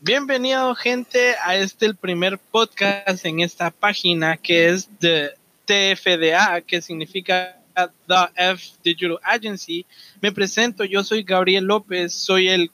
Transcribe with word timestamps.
Bienvenido 0.00 0.74
gente 0.74 1.34
a 1.44 1.56
este 1.56 1.86
el 1.86 1.96
primer 1.96 2.38
podcast 2.38 3.24
en 3.24 3.40
esta 3.40 3.70
página 3.70 4.36
que 4.36 4.68
es 4.68 4.88
de 5.00 5.30
TFDA, 5.64 6.60
que 6.62 6.80
significa 6.80 7.60
The 7.74 8.50
F 8.52 8.72
Digital 8.82 9.18
Agency. 9.22 9.84
Me 10.20 10.32
presento, 10.32 10.84
yo 10.84 11.02
soy 11.04 11.22
Gabriel 11.22 11.64
López, 11.64 12.12
soy 12.12 12.48
el 12.48 12.70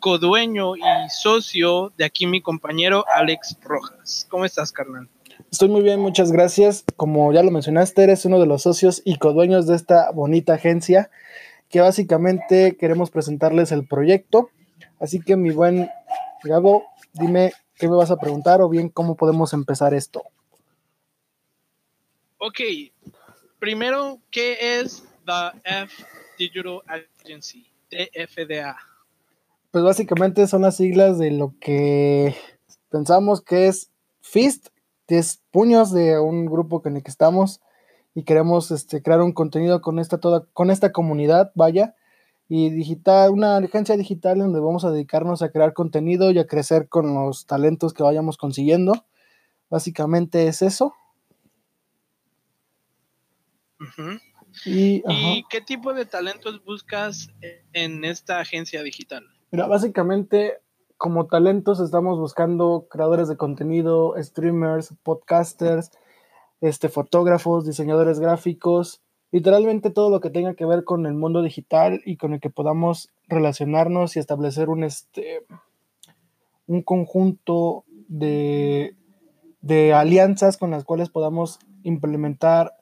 codueño 0.00 0.76
y 0.76 0.82
socio 1.10 1.92
de 1.96 2.04
aquí 2.04 2.26
mi 2.26 2.40
compañero 2.40 3.04
Alex 3.14 3.56
Rojas. 3.62 4.26
¿Cómo 4.30 4.44
estás, 4.44 4.70
carnal? 4.70 5.08
Estoy 5.50 5.68
muy 5.68 5.82
bien, 5.82 6.00
muchas 6.00 6.32
gracias. 6.32 6.84
Como 6.96 7.32
ya 7.32 7.42
lo 7.42 7.50
mencionaste, 7.50 8.02
eres 8.02 8.24
uno 8.24 8.38
de 8.38 8.46
los 8.46 8.62
socios 8.62 9.02
y 9.04 9.16
codueños 9.16 9.66
de 9.66 9.76
esta 9.76 10.10
bonita 10.12 10.54
agencia 10.54 11.10
que 11.68 11.80
básicamente 11.80 12.76
queremos 12.78 13.10
presentarles 13.10 13.72
el 13.72 13.86
proyecto. 13.86 14.50
Así 15.00 15.20
que 15.20 15.36
mi 15.36 15.50
buen 15.50 15.90
Gabo, 16.46 16.84
dime 17.12 17.52
qué 17.74 17.88
me 17.88 17.96
vas 17.96 18.10
a 18.10 18.18
preguntar 18.18 18.62
o 18.62 18.68
bien 18.68 18.88
cómo 18.88 19.16
podemos 19.16 19.52
empezar 19.52 19.94
esto. 19.94 20.22
Ok, 22.38 22.60
primero, 23.58 24.20
¿qué 24.30 24.80
es 24.80 25.04
The 25.24 25.60
F 25.64 26.04
Digital 26.38 26.82
Agency? 26.86 27.66
TFDA. 27.88 28.76
Pues 29.70 29.84
básicamente 29.84 30.46
son 30.46 30.62
las 30.62 30.76
siglas 30.76 31.18
de 31.18 31.30
lo 31.30 31.54
que 31.60 32.34
pensamos 32.90 33.42
que 33.42 33.68
es 33.68 33.90
FIST, 34.20 34.68
que 35.06 35.18
es 35.18 35.42
puños 35.50 35.92
de 35.92 36.18
un 36.18 36.46
grupo 36.46 36.82
con 36.82 36.96
el 36.96 37.02
que 37.02 37.10
estamos 37.10 37.60
y 38.14 38.24
queremos 38.24 38.70
este, 38.70 39.02
crear 39.02 39.20
un 39.20 39.32
contenido 39.32 39.82
con 39.82 39.98
esta, 39.98 40.18
toda, 40.18 40.46
con 40.52 40.70
esta 40.70 40.92
comunidad, 40.92 41.52
vaya, 41.54 41.94
y 42.48 42.70
digital, 42.70 43.30
una 43.30 43.56
agencia 43.56 43.96
digital 43.96 44.38
donde 44.38 44.60
vamos 44.60 44.84
a 44.84 44.90
dedicarnos 44.90 45.42
a 45.42 45.50
crear 45.50 45.72
contenido 45.72 46.30
y 46.30 46.38
a 46.38 46.46
crecer 46.46 46.88
con 46.88 47.12
los 47.14 47.46
talentos 47.46 47.92
que 47.92 48.02
vayamos 48.02 48.36
consiguiendo. 48.36 49.04
Básicamente 49.68 50.46
es 50.46 50.62
eso. 50.62 50.94
y, 54.64 55.02
qué 55.50 55.60
tipo 55.60 55.92
de 55.92 56.06
talentos 56.06 56.64
buscas 56.64 57.28
en 57.72 58.04
esta 58.04 58.38
agencia 58.38 58.82
digital? 58.82 59.26
Mira, 59.50 59.66
básicamente 59.66 60.60
como 60.96 61.26
talentos 61.26 61.80
estamos 61.80 62.18
buscando 62.18 62.86
creadores 62.88 63.28
de 63.28 63.36
contenido, 63.36 64.14
streamers, 64.18 64.94
podcasters, 65.02 65.90
este, 66.60 66.88
fotógrafos, 66.88 67.66
diseñadores 67.66 68.18
gráficos, 68.18 69.02
literalmente 69.32 69.90
todo 69.90 70.10
lo 70.10 70.20
que 70.20 70.30
tenga 70.30 70.54
que 70.54 70.64
ver 70.64 70.84
con 70.84 71.06
el 71.06 71.14
mundo 71.14 71.42
digital 71.42 72.00
y 72.04 72.16
con 72.16 72.34
el 72.34 72.40
que 72.40 72.50
podamos 72.50 73.10
relacionarnos 73.28 74.16
y 74.16 74.20
establecer 74.20 74.68
un, 74.68 74.84
este, 74.84 75.44
un 76.66 76.82
conjunto 76.82 77.84
de, 78.08 78.94
de 79.60 79.92
alianzas 79.92 80.56
con 80.56 80.70
las 80.70 80.84
cuales 80.84 81.10
podamos 81.10 81.58
implementar 81.82 82.72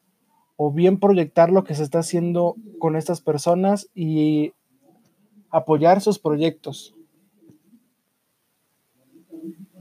o 0.57 0.71
bien 0.71 1.01
proyectar 1.01 1.51
lo 1.51 1.65
que 1.65 1.75
se 1.75 1.83
está 1.83 2.01
haciendo 2.01 2.57
con 2.79 2.97
estas 2.97 3.21
personas 3.21 3.89
y 3.95 4.53
apoyar 5.51 6.01
sus 6.01 6.19
proyectos. 6.19 6.95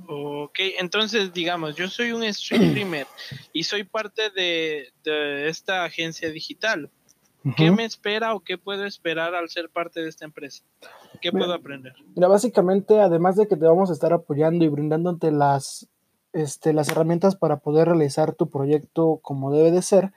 Ok, 0.08 0.60
entonces 0.80 1.34
digamos, 1.34 1.76
yo 1.76 1.88
soy 1.90 2.12
un 2.12 2.32
streamer 2.34 3.08
y 3.54 3.64
soy 3.64 3.84
parte 3.84 4.32
de, 4.32 4.90
esta 5.48 5.86
agencia 5.86 6.30
digital. 6.32 6.90
¿Qué 7.58 7.72
me 7.72 7.84
espera 7.84 8.34
o 8.34 8.40
qué 8.40 8.58
puedo 8.58 8.86
esperar 8.86 9.36
al 9.36 9.50
ser 9.50 9.70
parte 9.70 10.02
de 10.02 10.08
esta 10.08 10.24
empresa? 10.24 10.64
¿Qué 11.22 11.32
puedo 11.32 11.54
aprender? 11.54 11.94
Mira, 12.16 12.30
básicamente, 12.30 13.00
además 13.00 13.36
de 13.36 13.48
que 13.48 13.58
te 13.58 13.66
vamos 13.66 13.90
a 13.90 13.94
estar 13.94 14.14
apoyando 14.14 14.64
y 14.64 14.70
brindándote 14.70 15.30
las, 15.32 15.90
este, 16.32 16.72
las 16.72 16.88
herramientas 16.90 17.36
para 17.36 17.58
poder 17.58 17.90
realizar 17.90 18.34
tu 18.34 18.50
proyecto 18.50 19.20
como 19.22 19.52
debe 19.52 19.72
de 19.72 19.82
ser, 19.82 20.14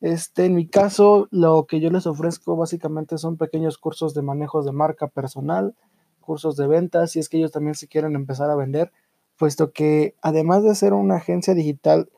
este, 0.00 0.46
en 0.46 0.54
mi 0.54 0.66
caso, 0.66 1.28
lo 1.30 1.66
que 1.66 1.80
yo 1.80 1.90
les 1.90 2.06
ofrezco 2.06 2.56
básicamente 2.56 3.18
son 3.18 3.36
pequeños 3.36 3.78
cursos 3.78 4.14
de 4.14 4.22
manejos 4.22 4.64
de 4.64 4.72
marca 4.72 5.06
personal, 5.06 5.74
cursos 6.20 6.56
de 6.56 6.66
ventas, 6.66 7.12
si 7.12 7.18
es 7.18 7.28
que 7.28 7.36
ellos 7.36 7.52
también 7.52 7.74
se 7.74 7.88
quieren 7.88 8.14
empezar 8.14 8.50
a 8.50 8.56
vender 8.56 8.90
puesto 9.36 9.72
que 9.72 10.14
además 10.22 10.62
de 10.62 10.74
ser 10.74 10.92
una 10.92 11.16
agencia 11.16 11.54
digital, 11.54 12.08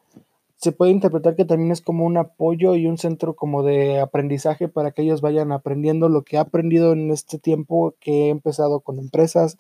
se 0.57 0.73
puede 0.73 0.91
interpretar 0.91 1.37
que 1.37 1.45
también 1.45 1.71
es 1.71 1.83
como 1.83 2.05
un 2.05 2.17
apoyo 2.17 2.75
y 2.75 2.87
un 2.87 2.99
centro 2.99 3.37
como 3.37 3.63
de 3.63 4.01
aprendizaje 4.01 4.69
para 4.69 4.91
que 4.91 5.03
ellos 5.03 5.21
vayan 5.21 5.53
aprendiendo 5.53 6.09
lo 6.09 6.23
que 6.23 6.37
he 6.37 6.39
aprendido 6.39 6.93
en 6.93 7.11
este 7.11 7.39
tiempo 7.39 7.95
que 8.01 8.27
he 8.27 8.29
empezado 8.31 8.81
con 8.81 8.99
empresas 8.99 9.59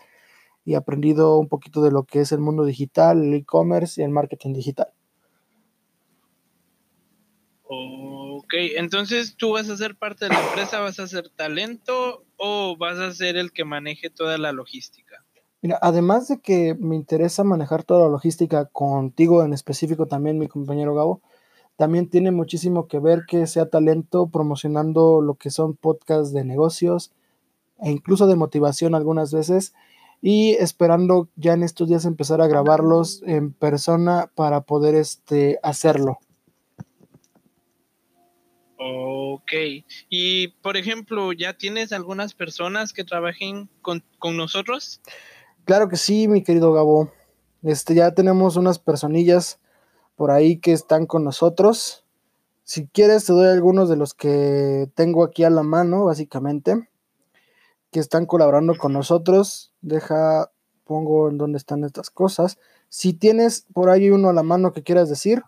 y 0.65 0.75
aprendido 0.75 1.39
un 1.39 1.49
poquito 1.49 1.83
de 1.83 1.93
lo 1.93 2.05
que 2.05 2.21
es 2.21 2.33
el 2.33 2.41
mundo 2.41 2.65
digital, 2.65 3.23
el 3.23 3.35
e-commerce 3.35 4.01
y 4.01 4.05
el 4.05 4.11
marketing 4.11 4.55
digital. 4.55 4.89
Ok, 7.69 8.55
entonces 8.77 9.37
tú 9.37 9.53
vas 9.53 9.69
a 9.69 9.77
ser 9.77 9.97
parte 9.97 10.27
de 10.27 10.35
la 10.35 10.49
empresa, 10.49 10.81
vas 10.81 10.99
a 10.99 11.09
ser 11.09 11.29
talento 11.29 12.25
o 12.37 12.77
vas 12.77 12.99
a 12.99 13.13
ser 13.13 13.37
el 13.37 13.53
que 13.53 13.65
maneje 13.65 14.09
toda 14.09 14.39
la 14.39 14.53
logística. 14.53 15.26
Mira, 15.67 15.81
además 15.83 16.29
de 16.29 16.39
que 16.39 16.77
me 16.79 16.95
interesa 16.95 17.43
manejar 17.43 17.83
toda 17.83 18.05
la 18.05 18.13
logística 18.13 18.67
contigo 18.67 19.43
en 19.43 19.53
específico 19.53 20.07
también, 20.07 20.39
mi 20.39 20.47
compañero 20.47 20.95
Gabo, 20.95 21.23
también 21.75 22.09
tiene 22.09 22.31
muchísimo 22.31 22.87
que 22.87 23.01
ver 23.01 23.25
que 23.27 23.49
sea 23.49 23.69
talento 23.69 24.29
promocionando 24.29 25.21
lo 25.21 25.35
que 25.35 25.51
son 25.51 25.75
podcasts 25.75 26.33
de 26.33 26.45
negocios 26.45 27.11
e 27.83 27.91
incluso 27.91 28.29
de 28.29 28.37
motivación 28.37 28.95
algunas 28.95 29.33
veces 29.33 29.75
y 30.23 30.53
esperando 30.53 31.31
ya 31.35 31.55
en 31.55 31.65
estos 31.65 31.89
días 31.89 32.05
empezar 32.05 32.41
a 32.41 32.47
grabarlos 32.47 33.25
en 33.27 33.53
persona 33.53 34.31
para 34.37 34.61
poder 34.61 34.95
este, 34.95 35.59
hacerlo. 35.65 36.21
Ok, 38.79 39.53
y 40.09 40.47
por 40.63 40.77
ejemplo, 40.77 41.33
¿ya 41.33 41.55
tienes 41.55 41.93
algunas 41.93 42.35
personas 42.35 42.93
que 42.93 43.03
trabajen 43.03 43.69
con, 43.83 44.05
con 44.21 44.37
nosotros? 44.37 45.01
Claro 45.67 45.89
que 45.89 45.97
sí, 45.97 46.29
mi 46.29 46.45
querido 46.45 46.73
Gabo. 46.73 47.11
Este, 47.65 47.97
ya 47.97 48.15
tenemos 48.15 48.55
unas 48.55 48.79
personillas 48.79 49.59
por 50.15 50.31
ahí 50.31 50.59
que 50.61 50.71
están 50.71 51.07
con 51.07 51.25
nosotros. 51.25 52.05
Si 52.63 52.87
quieres, 52.87 53.27
te 53.27 53.33
doy 53.33 53.49
algunos 53.49 53.89
de 53.89 53.97
los 53.97 54.15
que 54.15 54.89
tengo 54.95 55.25
aquí 55.25 55.43
a 55.43 55.51
la 55.51 55.65
mano, 55.65 56.05
básicamente, 56.05 56.89
que 57.91 57.99
están 57.99 58.27
colaborando 58.27 58.77
con 58.77 58.93
nosotros. 58.93 59.75
Deja, 59.81 60.53
pongo 60.85 61.29
en 61.31 61.37
dónde 61.37 61.59
están 61.59 61.83
estas 61.83 62.11
cosas. 62.11 62.59
Si 62.89 63.13
tienes 63.13 63.67
por 63.75 63.91
ahí 63.91 64.09
uno 64.11 64.29
a 64.29 64.33
la 64.33 64.45
mano 64.45 64.73
que 64.73 64.85
quieras 64.85 65.09
decir, 65.09 65.43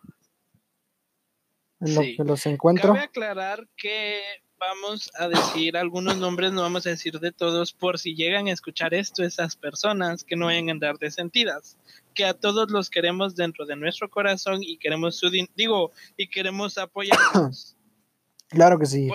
en 1.78 1.94
lo 1.94 2.00
que 2.00 2.24
los 2.24 2.44
encuentro. 2.46 2.92
Cabe 2.94 3.04
aclarar 3.04 3.68
que 3.76 4.20
vamos 4.58 5.10
a 5.14 5.28
decir 5.28 5.76
algunos 5.76 6.16
nombres, 6.16 6.52
no 6.52 6.62
vamos 6.62 6.86
a 6.86 6.90
decir 6.90 7.18
de 7.20 7.32
todos, 7.32 7.72
por 7.72 7.98
si 7.98 8.14
llegan 8.14 8.48
a 8.48 8.52
escuchar 8.52 8.94
esto, 8.94 9.22
esas 9.22 9.56
personas 9.56 10.24
que 10.24 10.36
no 10.36 10.46
vayan 10.46 10.68
a 10.68 10.72
andar 10.72 10.98
de 10.98 11.10
sentidas, 11.10 11.76
que 12.14 12.24
a 12.24 12.34
todos 12.34 12.70
los 12.70 12.90
queremos 12.90 13.36
dentro 13.36 13.66
de 13.66 13.76
nuestro 13.76 14.10
corazón 14.10 14.62
y 14.62 14.78
queremos 14.78 15.16
su 15.16 15.30
digo 15.54 15.92
y 16.16 16.28
queremos 16.28 16.78
apoyarlos. 16.78 17.76
claro 18.48 18.78
que 18.78 18.86
sí. 18.86 19.08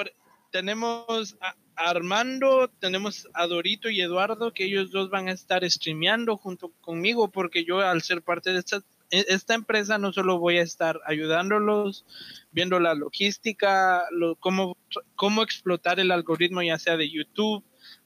tenemos 0.51 1.37
a 1.41 1.55
Armando, 1.75 2.69
tenemos 2.79 3.27
a 3.33 3.47
Dorito 3.47 3.89
y 3.89 4.01
Eduardo, 4.01 4.53
que 4.53 4.65
ellos 4.65 4.91
dos 4.91 5.09
van 5.09 5.27
a 5.27 5.31
estar 5.31 5.69
streameando 5.69 6.37
junto 6.37 6.71
conmigo, 6.81 7.31
porque 7.31 7.65
yo 7.65 7.79
al 7.79 8.01
ser 8.03 8.21
parte 8.21 8.53
de 8.53 8.59
esta 8.59 8.83
esta 9.13 9.53
empresa 9.53 9.97
no 9.97 10.11
solo 10.11 10.39
voy 10.39 10.57
a 10.57 10.63
estar 10.63 10.99
ayudándolos, 11.05 12.05
viendo 12.51 12.79
la 12.79 12.95
logística, 12.95 14.03
cómo, 14.39 14.75
cómo 15.15 15.43
explotar 15.43 15.99
el 15.99 16.11
algoritmo 16.11 16.63
ya 16.63 16.79
sea 16.79 16.97
de 16.97 17.09
YouTube, 17.09 17.63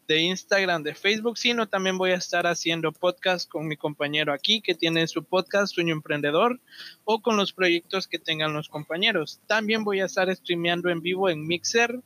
de 0.08 0.22
Instagram, 0.22 0.84
de 0.84 0.96
Facebook, 0.96 1.38
sino 1.38 1.68
también 1.68 1.98
voy 1.98 2.12
a 2.12 2.16
estar 2.16 2.46
haciendo 2.48 2.92
podcast 2.92 3.50
con 3.50 3.68
mi 3.68 3.78
compañero 3.78 4.34
aquí 4.34 4.62
que 4.62 4.76
tiene 4.76 5.08
su 5.08 5.24
podcast 5.24 5.74
Sueño 5.74 5.94
Emprendedor 5.94 6.60
o 7.04 7.22
con 7.22 7.38
los 7.38 7.54
proyectos 7.54 8.08
que 8.08 8.20
tengan 8.20 8.54
los 8.54 8.70
compañeros. 8.70 9.42
También 9.48 9.84
voy 9.84 10.00
a 10.02 10.06
estar 10.06 10.34
streameando 10.36 10.90
en 10.90 11.02
vivo 11.02 11.30
en 11.30 11.46
Mixer 11.46 12.02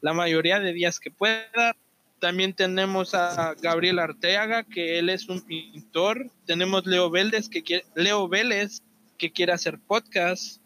la 0.00 0.12
mayoría 0.12 0.60
de 0.60 0.72
días 0.72 1.00
que 1.00 1.10
pueda. 1.10 1.76
También 2.20 2.54
tenemos 2.54 3.14
a 3.14 3.54
Gabriel 3.54 3.98
Arteaga, 3.98 4.64
que 4.64 4.98
él 4.98 5.10
es 5.10 5.28
un 5.28 5.42
pintor. 5.42 6.30
Tenemos 6.46 6.86
Leo 6.86 7.10
Vélez, 7.10 7.48
que 7.48 7.62
quiere, 7.62 7.84
Leo 7.94 8.26
Vélez, 8.28 8.82
que 9.18 9.32
quiere 9.32 9.52
hacer 9.52 9.78
podcast. 9.78 10.60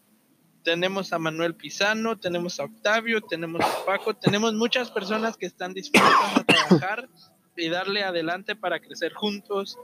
Tenemos 0.63 1.11
a 1.11 1.19
Manuel 1.19 1.55
Pizano, 1.55 2.17
tenemos 2.17 2.59
a 2.59 2.65
Octavio, 2.65 3.21
tenemos 3.21 3.61
a 3.61 3.85
Paco, 3.85 4.13
tenemos 4.13 4.53
muchas 4.53 4.91
personas 4.91 5.35
que 5.35 5.47
están 5.47 5.73
dispuestas 5.73 6.37
a 6.37 6.43
trabajar 6.43 7.09
y 7.57 7.69
darle 7.69 8.03
adelante 8.03 8.55
para 8.55 8.79
crecer 8.79 9.13
juntos 9.13 9.77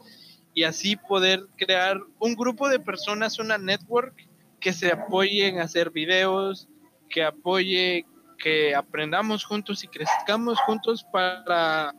y 0.54 0.64
así 0.64 0.96
poder 0.96 1.46
crear 1.58 2.00
un 2.20 2.36
grupo 2.36 2.70
de 2.70 2.80
personas, 2.80 3.40
una 3.40 3.58
network 3.58 4.14
que 4.60 4.74
se 4.74 4.92
apoyen 4.92 5.60
a 5.60 5.64
hacer 5.64 5.92
videos, 5.92 6.68
que 7.10 7.24
apoye 7.24 8.06
que 8.38 8.76
aprendamos 8.76 9.44
juntos 9.44 9.84
y 9.84 9.88
crezcamos 9.88 10.60
juntos 10.62 11.06
para 11.12 11.94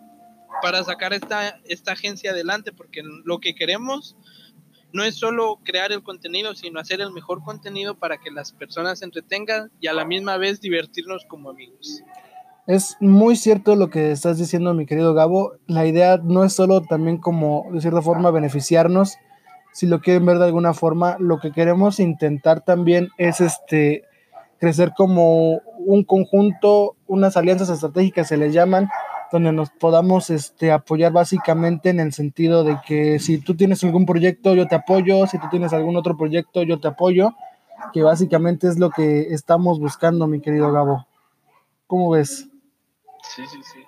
para 0.63 0.83
sacar 0.85 1.13
esta, 1.13 1.59
esta 1.65 1.93
agencia 1.93 2.31
adelante, 2.31 2.73
porque 2.73 3.03
lo 3.25 3.39
que 3.39 3.55
queremos 3.55 4.17
no 4.93 5.05
es 5.05 5.17
solo 5.17 5.61
crear 5.65 5.93
el 5.93 6.03
contenido, 6.03 6.55
sino 6.55 6.81
hacer 6.81 7.01
el 7.01 7.13
mejor 7.13 7.43
contenido 7.43 7.99
para 7.99 8.19
que 8.19 8.31
las 8.31 8.53
personas 8.53 9.01
se 9.01 9.05
entretengan 9.05 9.71
y 9.81 9.87
a 9.87 9.93
la 9.93 10.05
misma 10.05 10.37
vez 10.39 10.61
divertirnos 10.61 11.27
como 11.27 11.51
amigos. 11.51 12.03
Es 12.67 12.97
muy 13.01 13.37
cierto 13.37 13.77
lo 13.77 13.89
que 13.91 14.11
estás 14.11 14.39
diciendo, 14.39 14.75
mi 14.75 14.87
querido 14.87 15.15
Gabo. 15.15 15.55
La 15.67 15.87
idea 15.87 16.19
no 16.23 16.45
es 16.45 16.53
solo 16.53 16.83
también 16.83 17.19
como, 17.19 17.67
de 17.73 17.81
cierta 17.81 18.03
forma, 18.03 18.31
beneficiarnos, 18.31 19.17
si 19.73 19.87
lo 19.87 20.01
quieren 20.01 20.27
ver 20.27 20.39
de 20.39 20.47
alguna 20.47 20.75
forma, 20.75 21.17
lo 21.19 21.39
que 21.39 21.53
queremos 21.53 22.01
intentar 22.01 22.65
también 22.65 23.11
es 23.17 23.41
este 23.41 24.05
crecer 24.59 24.93
como 24.97 25.61
un 25.89 26.05
conjunto, 26.05 26.97
unas 27.07 27.39
alianzas 27.39 27.71
estratégicas 27.71 28.29
se 28.29 28.37
les 28.37 28.53
llaman, 28.53 28.91
donde 29.33 29.53
nos 29.53 29.71
podamos 29.71 30.29
este, 30.29 30.71
apoyar 30.71 31.13
básicamente 31.13 31.89
en 31.89 31.99
el 31.99 32.13
sentido 32.13 32.63
de 32.63 32.77
que 32.87 33.19
si 33.19 33.39
tú 33.39 33.57
tienes 33.57 33.83
algún 33.83 34.05
proyecto, 34.05 34.55
yo 34.55 34.69
te 34.69 34.75
apoyo, 34.75 35.27
si 35.27 35.39
tú 35.39 35.47
tienes 35.51 35.73
algún 35.73 35.97
otro 35.97 36.15
proyecto, 36.15 36.63
yo 36.63 36.79
te 36.79 36.89
apoyo, 36.89 37.31
que 37.95 38.03
básicamente 38.03 38.69
es 38.69 38.79
lo 38.79 38.91
que 38.91 39.33
estamos 39.33 39.81
buscando, 39.81 40.27
mi 40.27 40.43
querido 40.43 40.71
Gabo. 40.71 41.07
¿Cómo 41.87 42.11
ves? 42.11 42.51
Sí, 43.23 43.47
sí, 43.47 43.59
sí. 43.63 43.81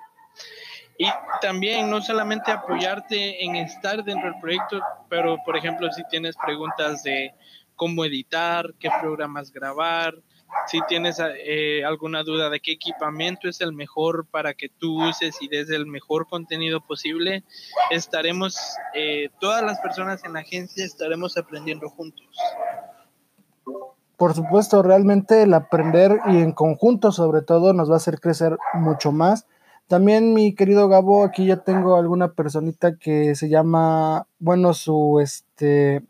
Y 0.97 1.07
también 1.43 1.91
no 1.91 2.01
solamente 2.01 2.51
apoyarte 2.51 3.45
en 3.45 3.57
estar 3.57 4.03
dentro 4.05 4.31
del 4.31 4.41
proyecto, 4.41 4.81
pero 5.11 5.37
por 5.45 5.55
ejemplo 5.55 5.93
si 5.93 6.03
tienes 6.05 6.35
preguntas 6.43 7.03
de 7.03 7.35
cómo 7.77 8.07
editar, 8.07 8.73
qué 8.79 8.89
programas 9.03 9.53
grabar, 9.53 10.15
si 10.67 10.79
tienes 10.89 11.19
eh, 11.21 11.85
alguna 11.85 12.23
duda 12.23 12.51
de 12.51 12.61
qué 12.61 12.73
equipamiento 12.73 13.49
es 13.49 13.61
el 13.61 13.73
mejor 13.73 14.27
para 14.31 14.55
que 14.55 14.69
tú 14.69 15.09
uses 15.09 15.37
y 15.41 15.49
des 15.49 15.71
el 15.71 15.87
mejor 15.87 16.29
contenido 16.29 16.81
posible, 16.81 17.45
estaremos, 17.91 18.57
eh, 18.95 19.31
todas 19.41 19.63
las 19.63 19.81
personas 19.81 20.25
en 20.25 20.35
la 20.35 20.41
agencia 20.41 20.85
estaremos 20.85 21.37
aprendiendo 21.37 21.89
juntos. 21.89 22.27
Por 24.17 24.35
supuesto, 24.35 24.83
realmente 24.83 25.43
el 25.43 25.55
aprender 25.55 26.21
y 26.27 26.39
en 26.39 26.53
conjunto 26.53 27.11
sobre 27.11 27.43
todo 27.43 27.73
nos 27.73 27.89
va 27.89 27.95
a 27.95 27.97
hacer 27.97 28.21
crecer 28.21 28.59
mucho 28.75 29.13
más. 29.13 29.47
También 29.89 30.35
mi 30.35 30.55
querido 30.55 30.89
Gabo, 30.89 31.25
aquí 31.25 31.47
ya 31.47 31.65
tengo 31.65 31.97
alguna 31.97 32.33
personita 32.33 32.97
que 32.97 33.35
se 33.35 33.49
llama, 33.49 34.27
bueno, 34.39 34.73
su 34.75 35.21
este 35.21 36.03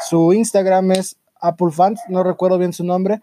su 0.00 0.32
Instagram 0.32 0.92
es 0.92 1.16
Apple 1.40 1.70
Fans, 1.70 2.00
no 2.08 2.24
recuerdo 2.24 2.58
bien 2.58 2.72
su 2.72 2.84
nombre, 2.84 3.22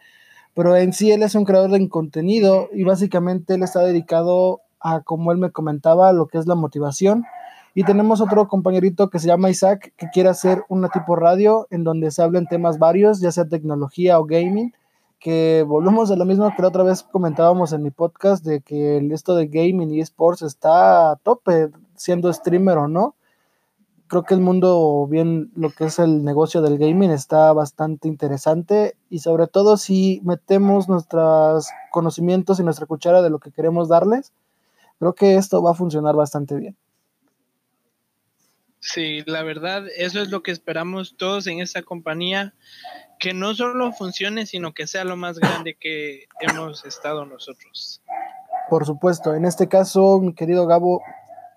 pero 0.54 0.76
en 0.76 0.94
sí 0.94 1.12
él 1.12 1.24
es 1.24 1.36
un 1.36 1.46
creador 1.46 1.72
de 1.72 1.90
contenido 1.90 2.70
y 2.74 2.84
básicamente 2.84 3.56
él 3.56 3.64
está 3.64 3.82
dedicado 3.82 4.62
a, 4.80 5.02
como 5.02 5.32
él 5.32 5.38
me 5.38 5.52
comentaba, 5.52 6.12
lo 6.14 6.28
que 6.28 6.38
es 6.38 6.48
la 6.48 6.56
motivación. 6.56 7.26
Y 7.76 7.84
tenemos 7.84 8.20
otro 8.20 8.48
compañerito 8.48 9.10
que 9.10 9.20
se 9.20 9.28
llama 9.28 9.50
Isaac, 9.50 9.94
que 9.96 10.10
quiere 10.12 10.30
hacer 10.30 10.64
una 10.70 10.90
tipo 10.90 11.16
radio 11.16 11.68
en 11.70 11.84
donde 11.84 12.12
se 12.12 12.22
hablen 12.22 12.48
temas 12.48 12.80
varios, 12.80 13.22
ya 13.22 13.32
sea 13.32 13.48
tecnología 13.48 14.20
o 14.20 14.26
gaming, 14.26 14.74
que 15.20 15.64
volvemos 15.68 16.10
a 16.12 16.16
lo 16.16 16.26
mismo 16.26 16.52
que 16.56 16.62
la 16.62 16.70
otra 16.70 16.84
vez 16.84 17.04
comentábamos 17.04 17.72
en 17.74 17.84
mi 17.84 17.92
podcast, 17.92 18.44
de 18.44 18.62
que 18.62 18.98
esto 19.12 19.36
de 19.36 19.48
gaming 19.48 19.94
y 19.94 20.02
sports 20.02 20.42
está 20.42 21.12
a 21.12 21.16
tope, 21.18 21.70
siendo 21.96 22.32
streamer 22.34 22.78
o 22.78 22.88
no 22.88 23.16
creo 24.10 24.24
que 24.24 24.34
el 24.34 24.42
mundo, 24.42 25.08
bien 25.10 25.52
lo 25.56 25.70
que 25.70 25.86
es 25.86 26.00
el 26.00 26.26
negocio 26.26 26.62
del 26.62 26.78
gaming, 26.78 27.12
está 27.12 27.54
bastante 27.54 28.08
interesante 28.08 28.96
y 29.10 29.20
sobre 29.20 29.48
todo 29.48 29.78
si 29.78 30.20
metemos 30.24 30.90
nuestros 30.90 31.70
conocimientos 31.92 32.60
y 32.60 32.64
nuestra 32.64 32.88
cuchara 32.88 33.22
de 33.22 33.30
lo 33.30 33.40
que 33.40 33.52
queremos 33.52 33.88
darles, 33.88 34.34
creo 34.98 35.14
que 35.14 35.36
esto 35.36 35.62
va 35.62 35.72
a 35.72 35.76
funcionar 35.76 36.16
bastante 36.16 36.56
bien. 36.56 36.76
Sí, 38.80 39.22
la 39.28 39.44
verdad, 39.44 39.84
eso 39.96 40.22
es 40.22 40.30
lo 40.30 40.42
que 40.42 40.52
esperamos 40.52 41.16
todos 41.16 41.46
en 41.48 41.60
esta 41.60 41.84
compañía, 41.84 42.54
que 43.20 43.34
no 43.34 43.54
solo 43.54 43.92
funcione, 43.92 44.46
sino 44.46 44.74
que 44.74 44.88
sea 44.88 45.04
lo 45.04 45.18
más 45.18 45.38
grande 45.38 45.76
que 45.76 46.26
hemos 46.40 46.84
estado 46.86 47.26
nosotros. 47.26 48.02
Por 48.70 48.86
supuesto, 48.86 49.36
en 49.36 49.46
este 49.46 49.68
caso, 49.68 50.20
mi 50.20 50.34
querido 50.34 50.66
Gabo, 50.66 51.02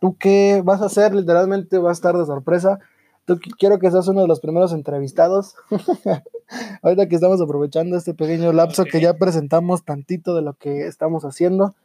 ¿Tú 0.02 0.16
qué 0.18 0.62
vas 0.64 0.82
a 0.82 0.86
hacer? 0.86 1.14
Literalmente 1.14 1.78
va 1.78 1.90
a 1.90 1.92
estar 1.92 2.16
de 2.16 2.26
sorpresa. 2.26 2.80
Tú 3.24 3.38
quiero 3.56 3.78
que 3.78 3.88
seas 3.88 4.08
uno 4.08 4.22
de 4.22 4.26
los 4.26 4.40
primeros 4.40 4.72
entrevistados. 4.72 5.54
Ahorita 6.82 7.08
que 7.08 7.14
estamos 7.14 7.40
aprovechando 7.40 7.96
este 7.96 8.12
pequeño 8.12 8.52
lapso 8.52 8.84
que 8.84 9.00
ya 9.00 9.14
presentamos 9.14 9.84
tantito 9.84 10.34
de 10.34 10.42
lo 10.42 10.54
que 10.54 10.88
estamos 10.88 11.22
haciendo. 11.22 11.76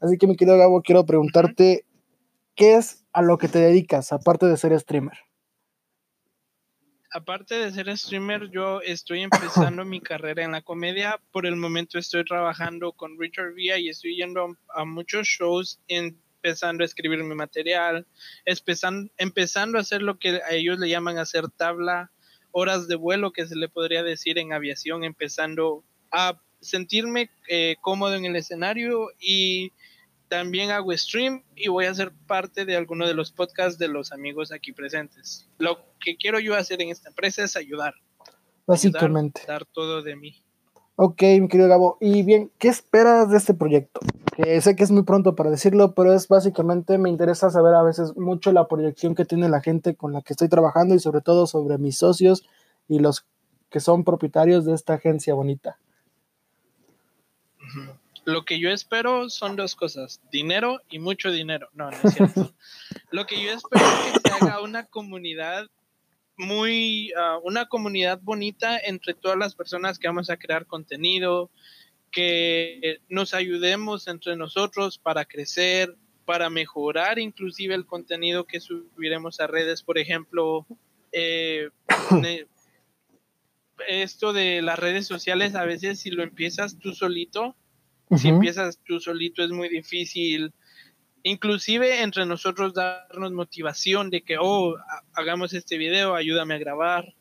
Así 0.00 0.18
que 0.18 0.26
mi 0.26 0.36
querido 0.36 0.58
Gabo, 0.58 0.82
quiero 0.82 1.06
preguntarte, 1.06 1.86
¿qué 2.56 2.74
es 2.74 3.06
a 3.14 3.22
lo 3.22 3.38
que 3.38 3.48
te 3.48 3.60
dedicas, 3.60 4.12
aparte 4.12 4.44
de 4.44 4.58
ser 4.58 4.78
streamer? 4.78 5.16
Aparte 7.10 7.54
de 7.54 7.72
ser 7.72 7.96
streamer, 7.96 8.50
yo 8.50 8.82
estoy 8.82 9.22
empezando 9.22 9.86
mi 9.86 10.02
carrera 10.02 10.44
en 10.44 10.52
la 10.52 10.60
comedia. 10.60 11.18
Por 11.30 11.46
el 11.46 11.56
momento 11.56 11.98
estoy 11.98 12.26
trabajando 12.26 12.92
con 12.92 13.18
Richard 13.18 13.54
Villa 13.54 13.78
y 13.78 13.88
estoy 13.88 14.14
yendo 14.14 14.58
a 14.74 14.84
muchos 14.84 15.26
shows 15.26 15.80
en 15.88 16.20
empezando 16.42 16.82
a 16.82 16.86
escribir 16.86 17.22
mi 17.22 17.34
material, 17.36 18.06
empezando, 18.44 19.78
a 19.78 19.80
hacer 19.80 20.02
lo 20.02 20.18
que 20.18 20.40
a 20.44 20.52
ellos 20.52 20.78
le 20.78 20.88
llaman 20.88 21.18
hacer 21.18 21.48
tabla, 21.48 22.10
horas 22.50 22.88
de 22.88 22.96
vuelo 22.96 23.32
que 23.32 23.46
se 23.46 23.54
le 23.54 23.68
podría 23.68 24.02
decir 24.02 24.38
en 24.38 24.52
aviación, 24.52 25.04
empezando 25.04 25.84
a 26.10 26.40
sentirme 26.60 27.30
eh, 27.48 27.76
cómodo 27.80 28.14
en 28.14 28.24
el 28.24 28.36
escenario 28.36 29.08
y 29.20 29.72
también 30.28 30.70
hago 30.70 30.96
stream 30.96 31.44
y 31.54 31.68
voy 31.68 31.86
a 31.86 31.94
ser 31.94 32.12
parte 32.26 32.64
de 32.64 32.76
alguno 32.76 33.06
de 33.06 33.14
los 33.14 33.30
podcasts 33.30 33.78
de 33.78 33.88
los 33.88 34.12
amigos 34.12 34.50
aquí 34.50 34.72
presentes. 34.72 35.48
Lo 35.58 35.78
que 36.00 36.16
quiero 36.16 36.40
yo 36.40 36.56
hacer 36.56 36.82
en 36.82 36.90
esta 36.90 37.08
empresa 37.08 37.44
es 37.44 37.56
ayudar. 37.56 37.94
Básicamente. 38.66 39.42
dar 39.46 39.64
todo 39.64 40.02
de 40.02 40.16
mí. 40.16 40.42
Ok, 40.96 41.22
mi 41.22 41.48
querido 41.48 41.68
Gabo. 41.68 41.98
Y 42.00 42.22
bien, 42.22 42.50
¿qué 42.58 42.68
esperas 42.68 43.30
de 43.30 43.38
este 43.38 43.54
proyecto? 43.54 44.00
Que 44.42 44.60
sé 44.60 44.74
que 44.74 44.82
es 44.82 44.90
muy 44.90 45.04
pronto 45.04 45.36
para 45.36 45.50
decirlo, 45.50 45.94
pero 45.94 46.12
es 46.12 46.26
básicamente, 46.26 46.98
me 46.98 47.10
interesa 47.10 47.50
saber 47.50 47.74
a 47.74 47.82
veces 47.82 48.16
mucho 48.16 48.50
la 48.50 48.66
proyección 48.66 49.14
que 49.14 49.24
tiene 49.24 49.48
la 49.48 49.60
gente 49.60 49.94
con 49.94 50.12
la 50.12 50.22
que 50.22 50.32
estoy 50.32 50.48
trabajando 50.48 50.94
y 50.94 50.98
sobre 50.98 51.20
todo 51.20 51.46
sobre 51.46 51.78
mis 51.78 51.98
socios 51.98 52.42
y 52.88 52.98
los 52.98 53.24
que 53.70 53.78
son 53.78 54.04
propietarios 54.04 54.64
de 54.64 54.74
esta 54.74 54.94
agencia 54.94 55.34
bonita. 55.34 55.78
Lo 58.24 58.44
que 58.44 58.60
yo 58.60 58.70
espero 58.70 59.30
son 59.30 59.56
dos 59.56 59.74
cosas, 59.74 60.20
dinero 60.30 60.80
y 60.90 60.98
mucho 60.98 61.30
dinero. 61.30 61.68
No, 61.72 61.90
no 61.90 61.96
es 62.02 62.14
cierto. 62.14 62.52
Lo 63.10 63.26
que 63.26 63.42
yo 63.42 63.50
espero 63.50 63.84
es 63.84 64.20
que 64.20 64.30
se 64.30 64.44
haga 64.44 64.60
una 64.60 64.86
comunidad 64.86 65.68
muy, 66.36 67.12
ah, 67.16 67.38
una 67.42 67.66
comunidad 67.66 68.20
bonita 68.22 68.78
entre 68.78 69.14
todas 69.14 69.36
las 69.36 69.54
personas 69.54 69.98
que 69.98 70.08
vamos 70.08 70.30
a 70.30 70.36
crear 70.36 70.66
contenido, 70.66 71.50
que 72.12 73.00
nos 73.08 73.34
ayudemos 73.34 74.06
entre 74.06 74.36
nosotros 74.36 74.98
para 74.98 75.24
crecer, 75.24 75.96
para 76.24 76.50
mejorar 76.50 77.18
inclusive 77.18 77.74
el 77.74 77.86
contenido 77.86 78.44
que 78.44 78.60
subiremos 78.60 79.40
a 79.40 79.46
redes, 79.46 79.82
por 79.82 79.98
ejemplo, 79.98 80.66
eh, 81.10 81.70
esto 83.88 84.32
de 84.32 84.62
las 84.62 84.78
redes 84.78 85.06
sociales, 85.06 85.54
a 85.54 85.64
veces 85.64 85.98
si 85.98 86.10
lo 86.10 86.22
empiezas 86.22 86.78
tú 86.78 86.94
solito, 86.94 87.56
si 88.16 88.28
empiezas 88.28 88.78
tú 88.84 89.00
solito 89.00 89.42
es 89.42 89.50
muy 89.50 89.68
difícil 89.68 90.52
inclusive 91.22 92.02
entre 92.02 92.26
nosotros 92.26 92.74
darnos 92.74 93.32
motivación 93.32 94.10
de 94.10 94.22
que, 94.22 94.36
oh, 94.40 94.76
hagamos 95.14 95.52
este 95.52 95.78
video, 95.78 96.14
ayúdame 96.14 96.54
a 96.54 96.58
grabar, 96.58 97.14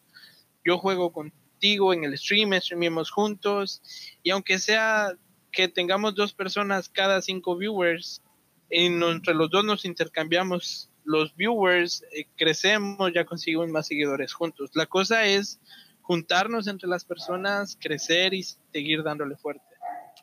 yo 0.64 0.78
juego 0.78 1.12
contigo 1.62 1.94
en 1.94 2.04
el 2.04 2.18
stream, 2.18 2.60
streamemos 2.60 3.12
juntos, 3.12 3.84
y 4.24 4.32
aunque 4.32 4.58
sea 4.58 5.14
que 5.52 5.68
tengamos 5.68 6.16
dos 6.16 6.34
personas 6.34 6.90
cada 6.90 7.22
cinco 7.22 7.56
viewers, 7.56 8.24
entre 8.72 9.36
los 9.36 9.52
dos 9.52 9.64
nos 9.64 9.86
intercambiamos 9.86 10.90
los 11.04 11.36
viewers, 11.36 12.04
eh, 12.14 12.26
crecemos, 12.36 13.12
ya 13.14 13.26
conseguimos 13.26 13.70
más 13.70 13.86
seguidores 13.86 14.34
juntos. 14.34 14.72
La 14.74 14.88
cosa 14.88 15.26
es 15.26 15.60
juntarnos 16.02 16.66
entre 16.66 16.90
las 16.90 17.06
personas, 17.06 17.78
crecer 17.80 18.34
y 18.34 18.44
seguir 18.44 19.04
dándole 19.04 19.36
fuerte. 19.36 19.64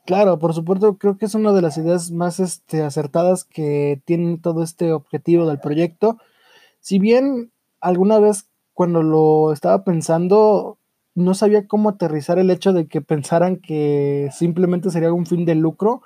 Claro, 0.07 0.41
por 0.41 0.55
supuesto, 0.55 0.99
creo 0.99 1.19
que 1.19 1.27
es 1.27 1.35
una 1.37 1.53
de 1.53 1.63
las 1.63 1.79
ideas 1.79 2.11
más 2.11 2.41
este, 2.41 2.83
acertadas 2.83 3.45
que 3.45 4.03
tiene 4.05 4.39
todo 4.39 4.65
este 4.65 4.93
objetivo 4.93 5.47
del 5.47 5.61
proyecto. 5.61 6.19
Si 6.81 6.99
bien 6.99 7.53
alguna 7.81 8.19
vez 8.19 8.49
cuando 8.73 9.03
lo 9.03 9.53
estaba 9.53 9.85
pensando, 9.85 10.79
no 11.19 11.35
sabía 11.35 11.67
cómo 11.67 11.91
aterrizar 11.91 12.39
el 12.39 12.51
hecho 12.51 12.73
de 12.73 12.87
que 12.87 13.01
pensaran 13.01 13.57
que 13.57 14.31
simplemente 14.33 14.91
sería 14.91 15.13
un 15.13 15.27
fin 15.27 15.45
de 15.45 15.55
lucro, 15.55 16.03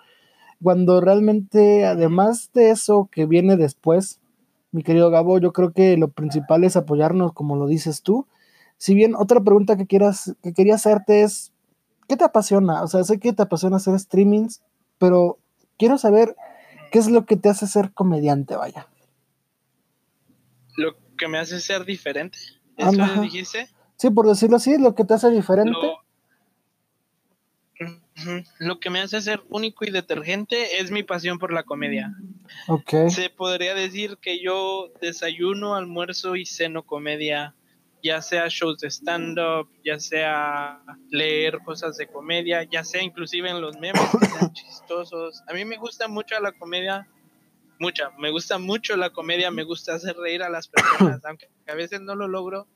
cuando 0.63 1.01
realmente, 1.01 1.85
además 1.85 2.51
de 2.55 2.71
eso 2.71 3.09
que 3.11 3.27
viene 3.27 3.57
después, 3.57 4.21
mi 4.71 4.83
querido 4.83 5.11
Gabo, 5.11 5.39
yo 5.39 5.53
creo 5.53 5.73
que 5.73 5.97
lo 5.97 6.09
principal 6.09 6.65
es 6.65 6.77
apoyarnos, 6.77 7.33
como 7.33 7.57
lo 7.57 7.67
dices 7.67 8.03
tú. 8.03 8.27
Si 8.79 8.95
bien 8.95 9.15
otra 9.15 9.41
pregunta 9.41 9.77
que 9.77 9.87
quieras, 9.87 10.35
que 10.43 10.55
quería 10.55 10.77
hacerte 10.77 11.23
es, 11.23 11.53
¿qué 12.09 12.17
te 12.17 12.25
apasiona? 12.25 12.83
O 12.83 12.87
sea, 12.87 13.05
sé 13.05 13.19
que 13.19 13.33
te 13.33 13.43
apasiona 13.43 13.77
hacer 13.77 13.99
streamings, 13.99 14.63
pero 14.99 15.39
quiero 15.79 15.99
saber 15.99 16.37
qué 16.91 16.99
es 16.99 17.11
lo 17.11 17.27
que 17.27 17.37
te 17.37 17.49
hace 17.49 17.67
ser 17.67 17.93
comediante, 17.93 18.57
vaya. 18.57 18.89
Lo 20.77 20.95
que 21.19 21.29
me 21.29 21.39
hace 21.39 21.61
ser 21.61 21.85
diferente. 21.85 22.39
¿Eso 22.77 23.21
dijiste? 23.21 23.69
Sí, 24.03 24.11
por 24.11 24.27
decirlo 24.27 24.57
así, 24.57 24.79
lo 24.79 24.97
que 24.97 25.05
te 25.05 25.15
hace 25.15 25.31
diferente. 25.31 25.79
Lo, 28.59 28.81
que 28.81 28.91
me 28.91 29.01
hace 29.01 29.21
ser 29.21 29.45
único 29.49 29.85
y 29.85 29.93
detergente 29.93 30.81
es 30.81 30.91
mi 30.91 31.05
pasión 31.05 31.39
por 31.39 31.53
la 31.53 31.63
comedia. 31.63 32.13
Okay. 32.67 33.11
Se 33.11 33.31
podría 33.31 33.77
decir 33.77 34.19
que 34.21 34.43
yo 34.43 34.93
desayuno, 35.01 35.77
almuerzo 35.77 36.35
y 36.35 36.47
ceno 36.47 36.83
comedia, 36.83 37.55
ya 38.03 38.23
sea 38.23 38.47
shows 38.49 38.81
de 38.81 38.91
stand-up, 38.91 39.69
ya 39.85 40.01
sea 40.01 40.83
leer 41.09 41.61
cosas 41.65 41.97
de 41.97 42.09
comedia, 42.09 42.65
ya 42.65 42.83
sea 42.83 43.05
inclusive 43.05 43.51
en 43.51 43.61
los 43.61 43.79
memes 43.79 44.03
que 44.19 44.27
sean 44.27 44.53
chistosos. 44.53 45.45
A 45.47 45.53
mí 45.53 45.65
me 45.65 45.77
gusta 45.77 46.09
mucho 46.09 46.35
la 46.41 46.51
comedia 46.51 47.07
mucha, 47.79 48.11
me 48.19 48.33
gusta 48.33 48.59
mucho 48.59 48.97
la 48.97 49.11
comedia, 49.11 49.53
me 49.53 49.63
gusta 49.63 49.95
hacer 49.95 50.17
reír 50.17 50.43
a 50.43 50.51
las 50.51 50.67
personas, 50.67 51.21
aunque 51.25 51.49
a 51.69 51.75
veces 51.75 52.01
no 52.01 52.17
lo 52.17 52.27
logro, 52.27 52.67